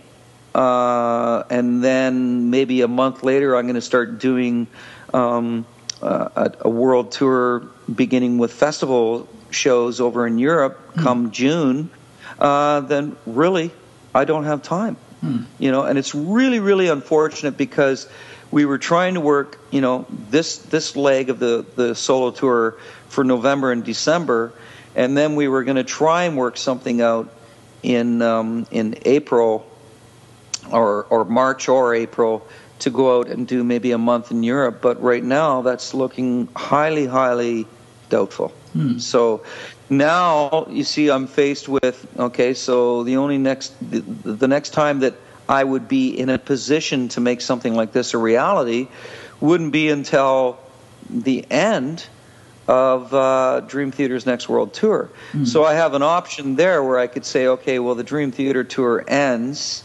uh, 0.54 1.44
and 1.50 1.84
then 1.84 2.50
maybe 2.50 2.82
a 2.82 2.88
month 2.88 3.24
later, 3.24 3.56
I'm 3.56 3.66
going 3.66 3.76
to 3.76 3.82
start 3.82 4.20
doing 4.20 4.68
um, 5.14 5.66
uh, 6.02 6.30
a, 6.36 6.52
a, 6.62 6.70
world 6.70 7.12
tour, 7.12 7.68
beginning 7.94 8.38
with 8.38 8.54
festival 8.54 9.28
shows 9.52 10.02
over 10.02 10.28
in 10.28 10.40
Europe 10.40 10.94
mm. 10.94 11.04
come 11.04 11.32
June. 11.32 11.90
Uh, 12.40 12.82
then 12.82 13.16
really, 13.26 13.72
I 14.14 14.26
don't 14.26 14.46
have 14.46 14.62
time. 14.62 14.98
Mm. 15.24 15.46
You 15.60 15.72
know, 15.72 15.84
and 15.84 15.98
it's 15.98 16.14
really, 16.14 16.60
really 16.60 16.88
unfortunate 16.88 17.58
because 17.58 18.08
we 18.52 18.66
were 18.66 18.78
trying 18.78 19.16
to 19.16 19.20
work, 19.20 19.60
you 19.72 19.82
know, 19.82 20.06
this 20.30 20.58
this 20.58 20.96
leg 20.96 21.30
of 21.30 21.40
the 21.40 21.66
the 21.76 21.96
solo 21.96 22.32
tour 22.32 22.78
for 23.10 23.24
November 23.24 23.72
and 23.72 23.84
December, 23.84 24.54
and 24.96 25.18
then 25.18 25.36
we 25.36 25.48
were 25.48 25.64
going 25.64 25.78
to 25.78 25.84
try 25.84 26.24
and 26.24 26.38
work 26.38 26.58
something 26.58 27.02
out 27.02 27.30
in 27.84 28.22
um, 28.22 28.66
in 28.72 28.96
April 29.04 29.66
or 30.72 31.06
or 31.06 31.26
March 31.26 31.68
or 31.68 31.94
April 31.94 32.48
to 32.80 32.90
go 32.90 33.20
out 33.20 33.28
and 33.28 33.48
do 33.48 33.64
maybe 33.64 33.92
a 33.92 33.98
month 33.98 34.32
in 34.32 34.44
Europe. 34.44 34.82
But 34.82 35.02
right 35.02 35.24
now, 35.24 35.62
that's 35.62 35.94
looking 35.94 36.48
highly, 36.56 37.06
highly 37.06 37.66
doubtful. 38.10 38.50
Hmm. 38.74 39.00
So 39.00 39.44
now 39.90 40.68
you 40.70 40.84
see, 40.84 41.10
I'm 41.10 41.28
faced 41.28 41.68
with 41.68 42.08
okay. 42.18 42.54
So 42.54 43.04
the 43.04 43.18
only 43.18 43.38
next 43.38 43.74
the, 43.82 44.00
the 44.00 44.48
next 44.48 44.72
time 44.72 45.00
that 45.00 45.16
I 45.50 45.64
would 45.64 45.88
be 45.88 46.18
in 46.18 46.30
a 46.30 46.38
position 46.38 47.08
to 47.10 47.22
make 47.22 47.42
something 47.42 47.74
like 47.74 47.92
this 47.94 48.14
a 48.14 48.18
reality 48.18 48.88
wouldn't 49.40 49.72
be 49.72 49.90
until 49.90 50.60
the 51.10 51.46
end 51.50 52.06
of 52.68 53.14
uh, 53.14 53.62
Dream 53.62 53.92
Theater's 53.92 54.26
next 54.26 54.50
world 54.50 54.74
tour. 54.74 55.10
So 55.46 55.64
I 55.64 55.74
have 55.76 55.94
an 55.94 56.04
option 56.04 56.56
there 56.58 56.84
where 56.84 57.00
I 57.00 57.08
could 57.08 57.26
say, 57.26 57.48
okay, 57.48 57.80
well, 57.80 57.96
the 57.96 58.04
Dream 58.04 58.32
Theater 58.32 58.64
tour 58.64 59.04
ends. 59.08 59.84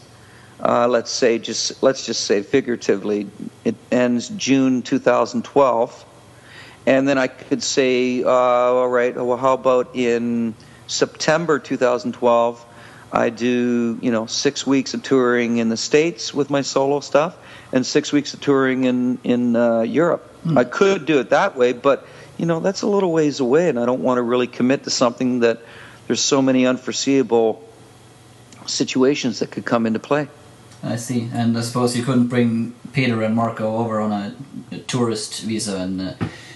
Uh, 0.59 0.87
let's 0.87 1.11
say 1.11 1.39
just 1.39 1.81
let's 1.83 2.05
just 2.05 2.25
say 2.25 2.41
figuratively, 2.41 3.27
it 3.65 3.75
ends 3.91 4.29
June 4.29 4.81
2012, 4.81 6.05
and 6.85 7.07
then 7.07 7.17
I 7.17 7.27
could 7.27 7.63
say, 7.63 8.23
uh, 8.23 8.29
all 8.29 8.87
right, 8.87 9.15
well, 9.15 9.37
how 9.37 9.53
about 9.53 9.95
in 9.95 10.53
September 10.87 11.59
2012? 11.59 12.65
I 13.13 13.29
do, 13.29 13.99
you 14.01 14.11
know, 14.11 14.25
six 14.25 14.65
weeks 14.65 14.95
of 14.95 15.03
touring 15.03 15.57
in 15.57 15.69
the 15.69 15.77
states 15.77 16.33
with 16.33 16.49
my 16.49 16.63
solo 16.63 16.99
stuff, 16.99 17.37
and 17.71 17.85
six 17.85 18.11
weeks 18.11 18.33
of 18.33 18.41
touring 18.41 18.85
in 18.85 19.19
in 19.23 19.55
uh, 19.55 19.81
Europe. 19.81 20.29
I 20.57 20.65
could 20.65 21.05
do 21.05 21.19
it 21.19 21.29
that 21.29 21.55
way, 21.55 21.71
but 21.71 22.05
you 22.37 22.45
know, 22.45 22.59
that's 22.59 22.81
a 22.81 22.87
little 22.87 23.13
ways 23.13 23.39
away, 23.39 23.69
and 23.69 23.79
I 23.79 23.85
don't 23.85 24.01
want 24.01 24.17
to 24.17 24.23
really 24.23 24.47
commit 24.47 24.83
to 24.83 24.89
something 24.89 25.39
that 25.39 25.61
there's 26.07 26.19
so 26.19 26.41
many 26.41 26.65
unforeseeable 26.65 27.63
situations 28.65 29.39
that 29.39 29.51
could 29.51 29.63
come 29.63 29.85
into 29.85 29.99
play. 29.99 30.27
I 30.83 30.97
see. 30.97 31.29
And 31.33 31.57
I 31.57 31.61
suppose 31.61 31.95
you 31.95 32.03
couldn't 32.03 32.27
bring 32.27 32.75
Peter 32.91 33.21
and 33.21 33.35
Marco 33.35 33.77
over 33.77 34.01
on 34.01 34.11
a, 34.11 34.35
a 34.71 34.77
tourist 34.79 35.41
visa 35.43 35.77
and 35.77 36.01
uh, 36.01 36.13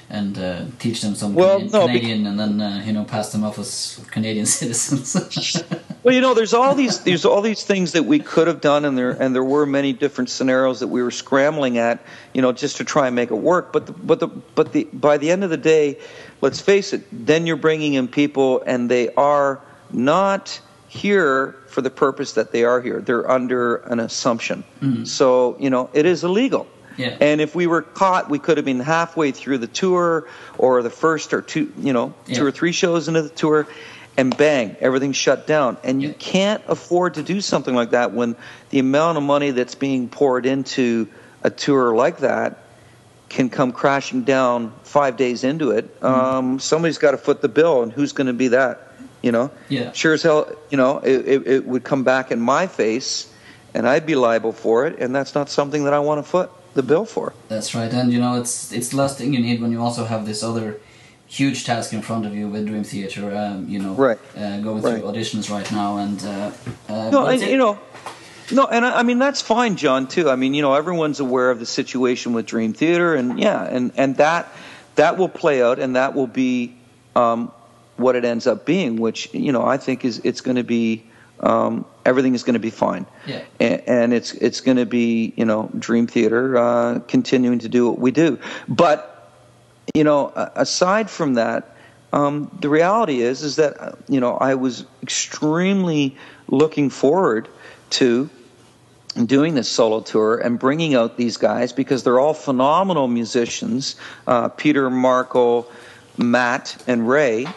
and 0.10 0.38
uh, 0.38 0.66
teach 0.80 1.02
them 1.02 1.16
some 1.16 1.34
Well, 1.34 1.60
Canadian, 1.60 1.72
no, 1.72 1.88
Canadian 1.88 2.28
and 2.28 2.40
then 2.40 2.62
uh, 2.62 2.84
you 2.86 2.94
know 2.94 3.06
pass 3.06 3.32
them 3.32 3.44
off 3.44 3.60
as 3.60 4.04
Canadian 4.12 4.46
citizens. 4.60 5.64
Well, 6.04 6.14
you 6.14 6.22
know, 6.22 6.34
there's 6.34 6.54
all 6.54 6.76
these 6.76 7.04
there's 7.04 7.26
all 7.26 7.42
these 7.42 7.64
things 7.64 7.94
that 7.94 8.04
we 8.04 8.20
could 8.20 8.48
have 8.48 8.62
done, 8.62 8.86
and 8.86 8.98
there 8.98 9.12
and 9.12 9.36
there 9.36 9.44
were 9.44 9.66
many 9.66 9.94
different 9.94 10.30
scenarios 10.30 10.80
that 10.80 10.88
we 10.88 11.02
were 11.04 11.12
scrambling 11.12 11.78
at, 11.78 12.00
you 12.34 12.42
know, 12.42 12.52
just 12.52 12.78
to 12.78 12.84
try 12.86 13.08
and 13.08 13.16
make 13.16 13.32
it 13.32 13.36
work. 13.36 13.74
But 13.74 13.88
the, 13.88 13.92
but 13.94 14.20
the 14.20 14.28
but 14.28 14.72
the 14.74 14.86
by 14.94 15.18
the 15.18 15.32
end 15.32 15.44
of 15.44 15.50
the 15.50 15.58
day, 15.58 16.00
let's 16.40 16.62
face 16.62 16.94
it, 16.94 17.04
then 17.12 17.46
you're 17.48 17.58
bringing 17.58 17.96
in 17.96 18.08
people, 18.08 18.62
and 18.66 18.90
they 18.90 19.14
are 19.16 19.60
not 19.92 20.62
here 20.88 21.56
for 21.68 21.82
the 21.82 21.90
purpose 21.90 22.34
that 22.34 22.52
they 22.52 22.64
are 22.64 22.80
here. 22.80 23.02
They're 23.02 23.30
under 23.30 23.78
an 23.78 24.00
assumption. 24.00 24.64
Mm-hmm. 24.82 25.04
So 25.06 25.58
you 25.60 25.70
know, 25.70 25.90
it 25.94 26.06
is 26.06 26.24
illegal. 26.24 26.68
Yeah. 26.96 27.16
And 27.22 27.42
if 27.42 27.54
we 27.54 27.68
were 27.68 27.84
caught, 27.84 28.28
we 28.30 28.40
could 28.40 28.58
have 28.58 28.66
been 28.66 28.80
halfway 28.80 29.32
through 29.32 29.60
the 29.60 29.68
tour, 29.68 30.28
or 30.58 30.82
the 30.82 30.90
first 30.90 31.34
or 31.34 31.42
two, 31.42 31.72
you 31.78 31.94
know, 31.94 32.14
two 32.26 32.34
Yeah. 32.34 32.42
or 32.42 32.52
three 32.52 32.72
shows 32.72 33.08
into 33.08 33.22
the 33.22 33.30
tour, 33.30 33.68
and 34.18 34.36
bang, 34.36 34.76
everything's 34.82 35.16
shut 35.16 35.46
down. 35.46 35.78
And 35.84 36.02
you 36.02 36.14
can't 36.14 36.64
afford 36.68 37.14
to 37.14 37.24
do 37.24 37.40
something 37.40 37.76
like 37.76 37.92
that 37.92 38.12
when 38.14 38.36
the 38.72 38.80
amount 38.80 39.18
of 39.18 39.24
money 39.24 39.52
that's 39.52 39.76
being 39.76 40.10
poured 40.10 40.46
into 40.48 41.08
a 41.44 41.52
tour 41.52 41.96
like 41.96 42.18
that 42.20 42.58
can 43.30 43.50
come 43.50 43.72
crashing 43.72 44.24
down 44.24 44.74
five 44.84 45.18
days 45.18 45.44
into 45.44 45.72
it. 45.72 46.00
Mm-hmm. 46.00 46.06
Um, 46.06 46.60
somebody's 46.60 46.98
got 46.98 47.12
to 47.12 47.18
foot 47.18 47.42
the 47.42 47.50
bill, 47.50 47.84
and 47.84 47.92
who's 47.92 48.14
going 48.14 48.28
to 48.28 48.34
be 48.34 48.50
that? 48.50 48.82
You 49.22 49.32
know, 49.32 49.52
Yeah. 49.68 49.92
sure 49.92 50.14
as 50.14 50.24
hell, 50.24 50.52
you 50.70 50.78
know, 50.78 51.00
it, 51.00 51.28
it, 51.28 51.48
it 51.48 51.66
would 51.66 51.84
come 51.84 52.04
back 52.04 52.32
in 52.32 52.40
my 52.40 52.68
face, 52.68 53.32
and 53.74 53.88
I'd 53.88 54.06
be 54.06 54.16
liable 54.16 54.52
for 54.54 54.86
it, 54.88 55.00
and 55.00 55.14
that's 55.14 55.36
not 55.36 55.50
something 55.50 55.84
that 55.86 55.94
I 55.94 56.00
want 56.00 56.24
to 56.24 56.30
foot 56.30 56.50
the 56.76 56.84
bill 56.84 57.04
for. 57.06 57.34
That's 57.50 57.76
right, 57.76 57.92
and 57.92 58.14
you 58.14 58.20
know 58.20 58.40
it's 58.40 58.72
it's 58.72 58.90
the 58.90 58.98
last 58.98 59.18
thing 59.18 59.34
you 59.34 59.40
need 59.40 59.60
when 59.62 59.72
you 59.72 59.82
also 59.82 60.06
have 60.06 60.26
this 60.26 60.44
other 60.44 60.80
huge 61.28 61.66
task 61.66 61.94
in 61.94 62.02
front 62.02 62.26
of 62.26 62.34
you 62.36 62.48
with 62.48 62.66
Dream 62.68 62.84
Theater. 62.84 63.36
Um, 63.36 63.66
you 63.68 63.80
know, 63.80 63.94
Right. 63.94 64.18
uh, 64.38 64.58
going 64.60 64.82
Right. 64.82 65.00
through 65.02 65.12
auditions 65.12 65.50
right 65.52 65.70
now, 65.72 65.98
and 65.98 66.24
uh, 66.24 66.52
uh, 66.90 67.10
No, 67.12 67.26
and 67.26 67.42
it- 67.42 67.50
you 67.52 67.58
know, 67.58 67.78
no, 68.52 68.66
and 68.66 68.86
I, 68.86 69.00
I 69.00 69.04
mean 69.04 69.20
that's 69.20 69.42
fine, 69.42 69.76
John. 69.76 70.08
Too. 70.08 70.30
I 70.30 70.36
mean, 70.36 70.54
you 70.54 70.62
know, 70.62 70.74
everyone's 70.74 71.20
aware 71.20 71.52
of 71.52 71.60
the 71.60 71.66
situation 71.66 72.34
with 72.34 72.46
Dream 72.46 72.74
Theater, 72.74 73.14
and 73.16 73.40
yeah, 73.40 73.64
and 73.64 73.92
and 73.98 74.16
that 74.18 74.48
that 74.96 75.18
will 75.18 75.30
play 75.30 75.62
out, 75.62 75.80
and 75.80 75.96
that 75.96 76.16
will 76.16 76.28
be 76.28 76.74
um, 77.16 77.52
what 77.98 78.16
it 78.16 78.24
ends 78.24 78.48
up 78.48 78.66
being, 78.66 78.96
which 78.98 79.30
you 79.34 79.52
know 79.52 79.64
I 79.66 79.78
think 79.78 80.06
is 80.06 80.22
it's 80.24 80.40
going 80.42 80.56
to 80.58 80.64
be 80.64 81.04
um, 81.42 81.84
everything 82.06 82.34
is 82.36 82.44
going 82.44 82.54
to 82.54 82.60
be 82.60 82.70
fine, 82.72 83.06
Yeah. 83.28 83.42
and, 83.60 83.82
and 83.86 84.14
it's 84.14 84.34
it's 84.34 84.62
going 84.62 84.78
to 84.78 84.86
be 84.86 85.34
you 85.36 85.44
know 85.46 85.70
Dream 85.78 86.08
Theater 86.08 86.58
uh, 86.58 87.00
continuing 87.08 87.60
to 87.60 87.68
do 87.70 87.88
what 87.90 88.00
we 88.00 88.12
do, 88.12 88.40
but 88.70 89.17
you 89.94 90.04
know, 90.04 90.32
aside 90.56 91.10
from 91.10 91.36
that, 91.36 91.76
um, 92.14 92.56
the 92.62 92.70
reality 92.70 93.22
is 93.22 93.44
is 93.44 93.58
that 93.58 93.80
uh, 93.80 93.92
you 94.08 94.20
know 94.20 94.38
I 94.38 94.56
was 94.56 94.86
extremely 95.04 96.16
looking 96.48 96.90
forward 96.90 97.48
to 97.92 98.30
doing 99.26 99.56
this 99.56 99.68
solo 99.68 100.02
tour 100.02 100.38
and 100.38 100.60
bringing 100.60 100.96
out 100.96 101.18
these 101.18 101.38
guys 101.38 101.74
because 101.74 102.04
they're 102.04 102.20
all 102.20 102.34
phenomenal 102.34 103.08
musicians, 103.08 103.96
uh, 104.28 104.48
Peter, 104.50 104.90
Marco, 104.90 105.66
Matt, 106.18 106.82
and 106.88 107.08
Ray, 107.08 107.48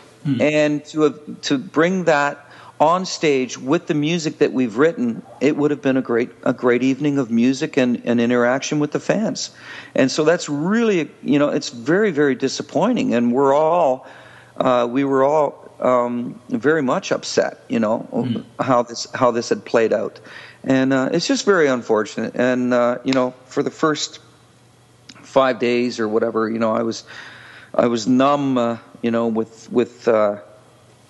and 0.40 0.85
to 0.87 1.03
have, 1.03 1.40
to 1.43 1.59
bring 1.59 2.05
that 2.05 2.50
on 2.81 3.05
stage 3.05 3.59
with 3.59 3.87
the 3.87 3.95
music 3.95 4.38
that 4.38 4.55
we've 4.55 4.79
written, 4.79 5.23
it 5.40 5.55
would 5.55 5.71
have 5.71 5.83
been 5.83 5.99
a 5.99 6.03
great 6.03 6.31
a 6.43 6.55
great 6.55 6.83
evening 6.83 7.19
of 7.19 7.31
music 7.31 7.77
and, 7.77 8.03
and 8.07 8.21
interaction 8.21 8.79
with 8.79 8.90
the 8.90 9.01
fans. 9.01 9.51
And 9.95 10.11
so 10.11 10.25
that's 10.25 10.49
really 10.49 11.11
you 11.23 11.38
know 11.38 11.51
it's 11.51 11.69
very 11.69 12.11
very 12.11 12.35
disappointing, 12.35 13.14
and 13.14 13.33
we're 13.33 13.55
all 13.55 14.07
uh, 14.57 14.88
we 14.90 15.05
were 15.05 15.23
all 15.23 15.71
um, 15.81 16.40
very 16.49 16.83
much 16.83 17.12
upset, 17.12 17.61
you 17.69 17.81
know, 17.81 18.07
how 18.59 18.83
this 18.83 19.07
how 19.14 19.31
this 19.31 19.51
had 19.51 19.64
played 19.64 19.93
out, 19.93 20.21
and 20.64 20.93
uh, 20.93 21.11
it's 21.12 21.27
just 21.27 21.45
very 21.45 21.69
unfortunate. 21.69 22.35
And 22.35 22.73
uh, 22.73 22.99
you 23.05 23.12
know, 23.12 23.35
for 23.47 23.62
the 23.62 23.71
first 23.71 24.21
five 25.23 25.59
days 25.59 26.01
or 26.01 26.09
whatever, 26.09 26.49
you 26.49 26.59
know, 26.59 26.75
I 26.75 26.83
was 26.83 27.05
I 27.75 27.87
was 27.87 28.07
numb, 28.07 28.59
uh, 28.59 28.79
you 29.03 29.11
know, 29.11 29.29
with 29.29 29.71
with 29.71 30.09
uh, 30.09 30.40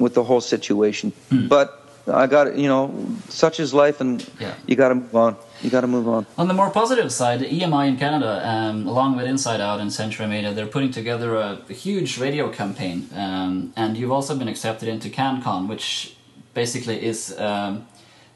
with 0.00 0.14
the 0.14 0.24
whole 0.24 0.40
situation. 0.40 1.12
But 1.30 1.76
I 2.06 2.26
got 2.26 2.56
you 2.56 2.66
know, 2.68 2.90
such 3.28 3.60
is 3.60 3.72
life, 3.72 4.00
and 4.00 4.26
Yeah. 4.40 4.54
you 4.66 4.74
got 4.76 4.88
to 4.88 4.94
move 4.94 5.14
on. 5.14 5.36
You 5.62 5.70
got 5.70 5.82
to 5.82 5.86
move 5.86 6.08
on. 6.08 6.26
On 6.38 6.48
the 6.48 6.54
more 6.54 6.70
positive 6.70 7.12
side, 7.12 7.40
EMI 7.42 7.86
in 7.88 7.96
Canada, 7.98 8.40
um, 8.52 8.86
along 8.88 9.16
with 9.16 9.26
Inside 9.26 9.60
Out 9.60 9.78
and 9.80 9.92
Century 9.92 10.26
Media, 10.26 10.54
they're 10.54 10.66
putting 10.76 10.90
together 10.90 11.36
a, 11.36 11.58
a 11.68 11.72
huge 11.74 12.18
radio 12.18 12.48
campaign. 12.50 13.08
Um, 13.14 13.72
and 13.76 13.96
you've 13.98 14.10
also 14.18 14.34
been 14.36 14.48
accepted 14.48 14.88
into 14.88 15.08
CanCon, 15.10 15.68
which 15.68 16.16
basically 16.54 17.04
is 17.04 17.38
um, 17.38 17.86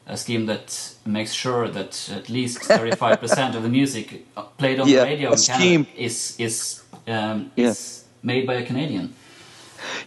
a 0.07 0.15
scheme 0.15 0.45
that 0.45 0.93
makes 1.05 1.33
sure 1.33 1.67
that 1.67 2.09
at 2.15 2.29
least 2.29 2.59
35% 2.59 3.55
of 3.55 3.63
the 3.63 3.69
music 3.69 4.27
played 4.59 4.79
on 4.79 4.87
Yeah, 4.87 4.99
the 4.99 5.05
radio 5.05 5.31
in 5.33 5.37
Canada 5.39 5.59
scheme. 5.59 5.87
is, 5.97 6.35
is, 6.37 6.83
um, 7.07 7.51
Yeah. 7.55 7.69
is 7.69 8.03
made 8.21 8.45
by 8.45 8.53
a 8.53 8.63
Canadian. 8.65 9.15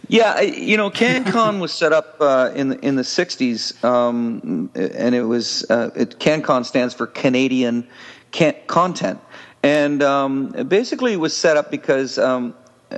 Yeah, 0.07 0.41
you 0.41 0.77
know, 0.77 0.89
CanCon 0.89 1.59
was 1.59 1.71
set 1.71 1.93
up 1.93 2.17
uh, 2.19 2.51
in 2.55 2.69
the 2.69 2.79
in 2.79 2.95
the 2.95 3.03
'60s, 3.03 3.83
um, 3.83 4.69
and 4.75 5.15
it 5.15 5.23
was 5.23 5.69
uh, 5.69 5.91
it, 5.95 6.19
CanCon 6.19 6.65
stands 6.65 6.93
for 6.93 7.07
Canadian 7.07 7.87
can- 8.31 8.55
Content, 8.67 9.19
and 9.63 10.01
um, 10.01 10.47
basically 10.67 11.13
it 11.13 11.19
was 11.19 11.35
set 11.35 11.57
up 11.57 11.71
because 11.71 12.17
um, 12.17 12.55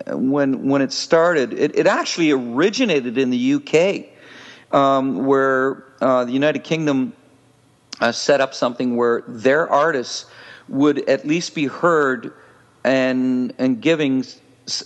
when 0.07 0.67
when 0.67 0.81
it 0.81 0.91
started, 0.91 1.53
it, 1.53 1.77
it 1.77 1.87
actually 1.87 2.31
originated 2.31 3.17
in 3.17 3.29
the 3.29 3.53
UK, 3.55 4.75
um, 4.75 5.25
where 5.25 5.83
uh, 6.01 6.25
the 6.25 6.31
United 6.31 6.63
Kingdom 6.63 7.13
uh, 7.99 8.11
set 8.11 8.41
up 8.41 8.53
something 8.53 8.95
where 8.95 9.23
their 9.27 9.69
artists 9.69 10.25
would 10.67 11.09
at 11.09 11.27
least 11.27 11.53
be 11.53 11.65
heard 11.65 12.33
and 12.83 13.53
and 13.57 13.81
giving 13.81 14.23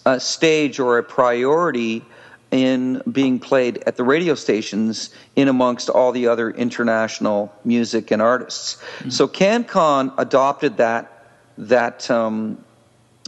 a 0.05 0.19
stage 0.19 0.79
or 0.79 0.97
a 0.97 1.03
priority 1.03 2.03
in 2.51 3.01
being 3.11 3.39
played 3.39 3.83
at 3.85 3.97
the 3.97 4.03
radio 4.03 4.35
stations 4.35 5.09
in 5.35 5.47
amongst 5.47 5.89
all 5.89 6.11
the 6.11 6.27
other 6.27 6.51
international 6.51 7.53
music 7.65 8.11
and 8.11 8.21
artists. 8.21 8.81
So 9.09 9.27
CanCon 9.27 10.13
adopted 10.17 10.77
that 10.77 11.11
that 11.57 12.09
um, 12.11 12.63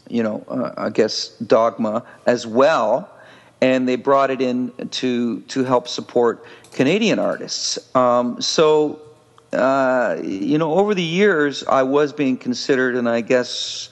you 0.09 0.23
know 0.23 0.43
uh, 0.47 0.73
I 0.77 0.89
guess 0.89 1.29
dogma 1.39 2.03
as 2.25 2.45
well, 2.47 3.09
and 3.61 3.87
they 3.87 3.95
brought 3.95 4.31
it 4.31 4.41
in 4.41 4.71
to 4.91 5.41
to 5.41 5.63
help 5.63 5.87
support 5.87 6.45
Canadian 6.71 7.19
artists. 7.19 7.79
Um, 7.95 8.41
so 8.41 9.01
uh, 9.53 10.17
you 10.23 10.57
know 10.57 10.73
over 10.73 10.93
the 10.93 11.03
years 11.03 11.63
I 11.63 11.83
was 11.83 12.13
being 12.13 12.37
considered, 12.37 12.95
and 12.95 13.09
I 13.09 13.21
guess 13.21 13.89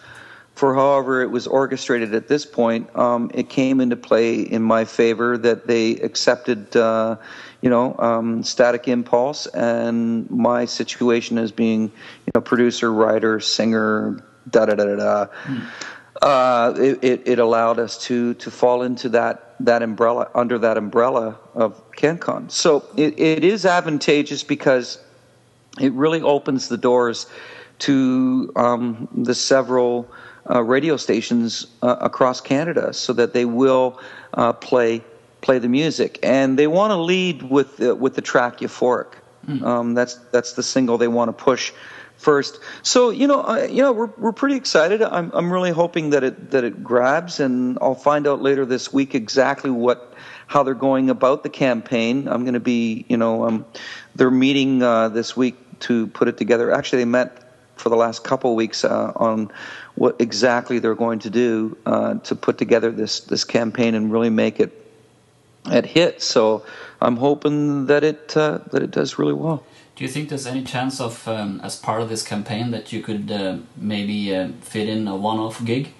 for 0.55 0.73
however 0.73 1.21
it 1.21 1.29
was 1.29 1.47
orchestrated 1.47 2.15
at 2.15 2.29
this 2.29 2.45
point, 2.45 2.93
um, 2.95 3.29
it 3.33 3.49
came 3.49 3.81
into 3.81 3.97
play 3.97 4.39
in 4.39 4.61
my 4.61 4.85
favor 4.85 5.37
that 5.37 5.67
they 5.67 5.97
accepted, 5.97 6.75
uh, 6.77 7.17
you 7.61 7.69
know, 7.69 7.93
um, 7.99 8.41
Static 8.41 8.87
Impulse 8.87 9.47
and 9.47 10.29
my 10.31 10.63
situation 10.63 11.37
as 11.37 11.51
being, 11.51 11.83
you 11.83 12.31
know, 12.33 12.39
producer, 12.41 12.91
writer, 12.91 13.41
singer, 13.41 14.23
da 14.49 14.65
da 14.65 14.75
da 14.75 14.85
da 14.85 14.95
da. 14.95 15.25
Mm. 15.43 15.67
Uh, 16.21 16.73
it, 16.77 17.03
it, 17.03 17.21
it, 17.25 17.39
allowed 17.39 17.77
us 17.77 18.01
to 18.05 18.33
to 18.35 18.49
fall 18.49 18.83
into 18.83 19.09
that 19.09 19.55
that 19.59 19.83
umbrella 19.83 20.29
under 20.33 20.57
that 20.57 20.77
umbrella 20.77 21.37
of 21.53 21.91
CanCon. 21.91 22.49
So 22.49 22.85
it, 22.95 23.19
it 23.19 23.43
is 23.43 23.65
advantageous 23.65 24.41
because 24.41 24.97
it 25.81 25.91
really 25.91 26.21
opens 26.21 26.69
the 26.69 26.77
doors 26.77 27.27
to 27.79 28.53
um, 28.55 29.09
the 29.13 29.35
several 29.35 30.09
uh, 30.49 30.61
radio 30.61 30.97
stations 30.97 31.67
uh, 31.81 31.95
across 31.99 32.41
Canada, 32.41 32.93
so 32.93 33.13
that 33.13 33.33
they 33.33 33.45
will 33.45 33.99
uh, 34.33 34.53
play 34.53 35.03
play 35.41 35.59
the 35.59 35.69
music, 35.69 36.19
and 36.23 36.57
they 36.57 36.67
want 36.67 36.91
to 36.91 36.97
lead 36.97 37.43
with 37.43 37.77
the, 37.77 37.95
with 37.95 38.15
the 38.15 38.21
track 38.21 38.59
"Euphoric." 38.59 39.13
Mm. 39.47 39.63
Um, 39.63 39.93
that's 39.93 40.15
that's 40.31 40.53
the 40.53 40.63
single 40.63 40.97
they 40.97 41.07
want 41.07 41.29
to 41.29 41.43
push 41.43 41.71
first. 42.17 42.59
So 42.81 43.09
you 43.09 43.27
know, 43.27 43.41
uh, 43.41 43.67
you 43.69 43.81
know, 43.81 43.91
we're 43.91 44.11
we're 44.17 44.31
pretty 44.31 44.55
excited. 44.55 45.01
I'm 45.01 45.31
I'm 45.33 45.51
really 45.51 45.71
hoping 45.71 46.11
that 46.11 46.23
it 46.23 46.51
that 46.51 46.63
it 46.63 46.83
grabs, 46.83 47.39
and 47.39 47.77
I'll 47.81 47.95
find 47.95 48.27
out 48.27 48.41
later 48.41 48.65
this 48.65 48.91
week 48.91 49.15
exactly 49.15 49.69
what 49.69 50.13
how 50.47 50.63
they're 50.63 50.73
going 50.73 51.09
about 51.09 51.43
the 51.43 51.49
campaign. 51.49 52.27
I'm 52.27 52.43
going 52.43 52.53
to 52.53 52.59
be, 52.59 53.05
you 53.07 53.17
know, 53.17 53.47
um, 53.47 53.65
they're 54.15 54.31
meeting 54.31 54.83
uh, 54.83 55.09
this 55.09 55.35
week 55.35 55.55
to 55.81 56.07
put 56.07 56.27
it 56.27 56.37
together. 56.37 56.71
Actually, 56.71 56.99
they 56.99 57.05
met 57.05 57.41
for 57.75 57.89
the 57.89 57.95
last 57.95 58.23
couple 58.23 58.51
of 58.51 58.55
weeks 58.55 58.85
uh, 58.85 59.11
on 59.15 59.51
what 59.95 60.15
exactly 60.19 60.79
they're 60.79 60.95
going 60.95 61.19
to 61.19 61.29
do 61.29 61.77
uh, 61.85 62.15
to 62.15 62.35
put 62.35 62.57
together 62.57 62.91
this 62.91 63.21
this 63.21 63.43
campaign 63.43 63.95
and 63.95 64.11
really 64.11 64.29
make 64.29 64.59
it 64.59 64.71
at 65.71 65.85
hit. 65.85 66.21
So 66.21 66.63
I'm 67.01 67.17
hoping 67.17 67.87
that 67.87 68.03
it 68.03 68.37
uh, 68.37 68.59
that 68.71 68.83
it 68.83 68.91
does 68.91 69.17
really 69.17 69.33
well. 69.33 69.63
Do 69.95 70.03
you 70.03 70.09
think 70.09 70.27
there's 70.27 70.45
any 70.45 70.63
chance 70.63 70.99
of, 70.99 71.25
um, 71.25 71.61
as 71.63 71.77
part 71.77 72.01
of 72.01 72.09
this 72.09 72.21
campaign, 72.21 72.71
that 72.71 72.91
you 72.91 73.01
could 73.01 73.31
uh, 73.31 73.59
maybe 73.77 74.35
uh, 74.35 74.49
fit 74.59 74.89
in 74.89 75.07
a 75.07 75.15
one-off 75.15 75.63
gig? 75.63 75.93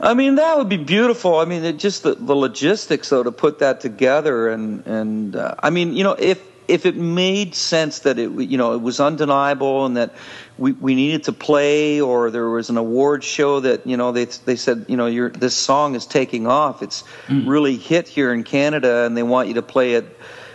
I 0.00 0.14
mean, 0.14 0.36
that 0.36 0.56
would 0.56 0.70
be 0.70 0.78
beautiful. 0.78 1.36
I 1.38 1.44
mean, 1.44 1.64
it, 1.64 1.76
just 1.76 2.02
the, 2.02 2.14
the 2.14 2.34
logistics, 2.34 3.10
though, 3.10 3.22
to 3.22 3.32
put 3.32 3.58
that 3.58 3.80
together, 3.80 4.48
and 4.48 4.86
and 4.86 5.36
uh, 5.36 5.54
I 5.62 5.68
mean, 5.68 5.94
you 5.94 6.02
know, 6.02 6.12
if 6.12 6.40
if 6.70 6.86
it 6.86 6.96
made 6.96 7.54
sense 7.54 8.00
that 8.00 8.18
it 8.18 8.30
you 8.30 8.56
know 8.56 8.74
it 8.74 8.80
was 8.80 9.00
undeniable 9.00 9.84
and 9.84 9.96
that 9.96 10.14
we, 10.56 10.72
we 10.72 10.94
needed 10.94 11.24
to 11.24 11.32
play 11.32 12.00
or 12.00 12.30
there 12.30 12.48
was 12.48 12.70
an 12.70 12.76
award 12.76 13.24
show 13.24 13.60
that 13.60 13.86
you 13.86 13.96
know 13.96 14.12
they 14.12 14.24
they 14.24 14.56
said 14.56 14.86
you 14.88 14.96
know 14.96 15.06
your 15.06 15.30
this 15.30 15.54
song 15.54 15.94
is 15.94 16.06
taking 16.06 16.46
off 16.46 16.82
it's 16.82 17.02
mm. 17.26 17.46
really 17.46 17.76
hit 17.76 18.06
here 18.08 18.32
in 18.32 18.44
Canada 18.44 19.04
and 19.04 19.16
they 19.16 19.22
want 19.22 19.48
you 19.48 19.54
to 19.54 19.62
play 19.62 19.96
at 19.96 20.04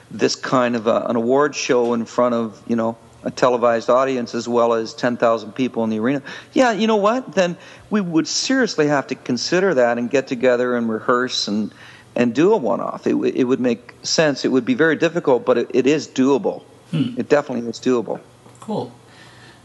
this 0.09 0.35
kind 0.35 0.75
of 0.75 0.87
a, 0.87 1.05
an 1.07 1.15
award 1.15 1.55
show 1.55 1.93
in 1.93 2.05
front 2.05 2.33
of 2.33 2.61
you 2.67 2.75
know 2.75 2.97
a 3.23 3.31
televised 3.31 3.89
audience 3.89 4.35
as 4.35 4.47
well 4.47 4.73
as 4.73 4.93
10,000 4.93 5.51
people 5.53 5.83
in 5.83 5.89
the 5.89 5.97
arena. 5.97 6.21
Yeah, 6.53 6.71
you 6.71 6.85
know 6.85 6.95
what? 6.95 7.33
Then 7.33 7.57
we 7.89 7.99
would 7.99 8.27
seriously 8.27 8.87
have 8.87 9.07
to 9.07 9.15
consider 9.15 9.73
that 9.73 9.97
and 9.97 10.11
get 10.11 10.27
together 10.27 10.77
and 10.77 10.87
rehearse 10.87 11.47
and 11.47 11.73
and 12.15 12.33
do 12.33 12.53
a 12.53 12.57
one-off. 12.57 13.05
It, 13.07 13.15
it 13.35 13.43
would 13.43 13.59
make 13.59 13.93
sense. 14.03 14.45
It 14.45 14.49
would 14.49 14.65
be 14.65 14.75
very 14.75 14.95
difficult, 14.95 15.45
but 15.45 15.57
it, 15.57 15.67
it 15.73 15.87
is 15.87 16.07
doable. 16.07 16.63
Hmm. 16.91 17.13
It 17.17 17.29
definitely 17.29 17.69
is 17.69 17.79
doable. 17.79 18.19
Cool. 18.59 18.91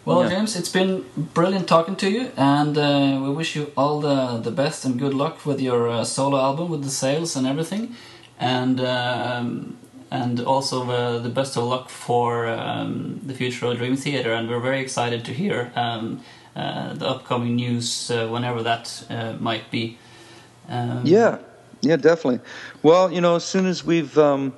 Well, 0.05 0.23
yeah. 0.23 0.31
James, 0.31 0.57
it's 0.57 0.71
been 0.71 1.05
brilliant 1.35 1.69
talking 1.69 1.95
to 1.97 2.11
you, 2.11 2.33
and 2.37 2.77
uh, 2.79 3.21
we 3.23 3.31
wish 3.35 3.55
you 3.55 3.71
all 3.77 4.01
the 4.01 4.39
the 4.39 4.51
best 4.51 4.85
and 4.85 4.99
good 4.99 5.13
luck 5.13 5.45
with 5.45 5.61
your 5.61 5.89
uh, 5.89 6.05
solo 6.05 6.39
album, 6.39 6.71
with 6.71 6.83
the 6.83 6.91
sales 6.91 7.37
and 7.37 7.47
everything, 7.47 7.95
and 8.39 8.81
um, 8.81 9.77
and 10.11 10.41
also 10.41 10.91
uh, 10.91 11.19
the 11.19 11.29
best 11.29 11.57
of 11.57 11.65
luck 11.65 11.91
for 11.91 12.47
um, 12.47 13.21
the 13.27 13.35
future 13.35 13.67
of 13.67 13.77
Dream 13.77 13.97
Theater. 13.97 14.33
And 14.33 14.49
we're 14.49 14.61
very 14.61 14.81
excited 14.81 15.25
to 15.27 15.33
hear 15.33 15.71
um, 15.77 16.23
uh, 16.57 16.95
the 16.95 17.07
upcoming 17.07 17.57
news 17.57 18.11
uh, 18.11 18.27
whenever 18.27 18.63
that 18.63 19.05
uh, 19.11 19.35
might 19.39 19.71
be. 19.71 19.99
Um, 20.69 21.03
yeah, 21.05 21.39
yeah, 21.81 21.97
definitely. 21.97 22.41
Well, 22.83 23.13
you 23.13 23.21
know, 23.21 23.37
as 23.37 23.45
soon 23.45 23.67
as 23.67 23.85
we've 23.85 24.17
um, 24.19 24.55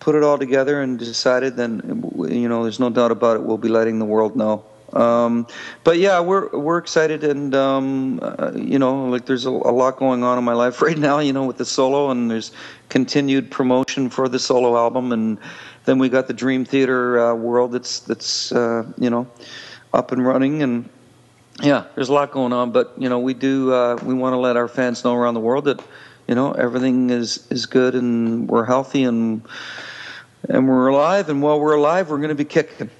put 0.00 0.14
it 0.14 0.22
all 0.22 0.38
together 0.38 0.82
and 0.82 0.98
decided, 0.98 1.56
then 1.56 2.02
you 2.28 2.48
know, 2.48 2.62
there's 2.62 2.80
no 2.80 2.90
doubt 2.90 3.10
about 3.10 3.36
it. 3.36 3.42
We'll 3.42 3.58
be 3.58 3.68
letting 3.68 3.98
the 3.98 4.04
world 4.04 4.36
know. 4.36 4.64
Um, 4.92 5.46
but 5.84 5.98
yeah, 5.98 6.20
we're 6.20 6.48
we're 6.50 6.78
excited, 6.78 7.24
and 7.24 7.54
um, 7.54 8.20
uh, 8.22 8.52
you 8.54 8.78
know, 8.78 9.06
like 9.06 9.26
there's 9.26 9.44
a, 9.44 9.50
a, 9.50 9.74
lot 9.74 9.96
going 9.96 10.22
on 10.22 10.38
in 10.38 10.44
my 10.44 10.52
life 10.52 10.80
right 10.88 10.96
now. 10.96 11.18
You 11.18 11.32
know, 11.32 11.44
with 11.44 11.58
the 11.58 11.64
solo, 11.64 12.10
and 12.10 12.30
there's 12.30 12.52
continued 12.88 13.50
promotion 13.50 14.08
for 14.08 14.28
the 14.28 14.38
solo 14.38 14.76
album, 14.76 15.12
and 15.12 15.38
then 15.84 15.98
we 15.98 16.08
got 16.08 16.28
the 16.28 16.34
Dream 16.34 16.64
Theater 16.64 17.18
uh, 17.18 17.34
world 17.34 17.72
that's 17.72 18.00
that's 18.00 18.52
uh, 18.52 18.84
you 18.96 19.10
know 19.10 19.26
up 19.92 20.12
and 20.12 20.24
running, 20.24 20.62
and 20.62 20.88
yeah, 21.62 21.84
there's 21.94 22.08
a 22.08 22.12
lot 22.12 22.30
going 22.30 22.52
on. 22.52 22.70
But 22.70 22.94
you 22.96 23.08
know, 23.08 23.18
we 23.18 23.34
do 23.34 23.72
uh, 23.72 23.98
we 24.04 24.14
want 24.14 24.34
to 24.34 24.38
let 24.38 24.56
our 24.56 24.68
fans 24.68 25.02
know 25.04 25.14
around 25.14 25.34
the 25.34 25.40
world 25.40 25.64
that 25.64 25.82
you 26.26 26.34
know 26.34 26.52
everything 26.52 27.10
is 27.10 27.46
is 27.50 27.66
good 27.66 27.94
and 27.94 28.48
we're 28.48 28.64
healthy 28.64 29.04
and 29.04 29.42
and 30.48 30.68
we're 30.68 30.88
alive. 30.88 31.28
And 31.28 31.42
while 31.42 31.60
we're 31.60 31.76
alive 31.76 32.10
we're 32.10 32.18
going 32.18 32.28
to 32.30 32.34
be 32.34 32.44
kicking 32.44 32.90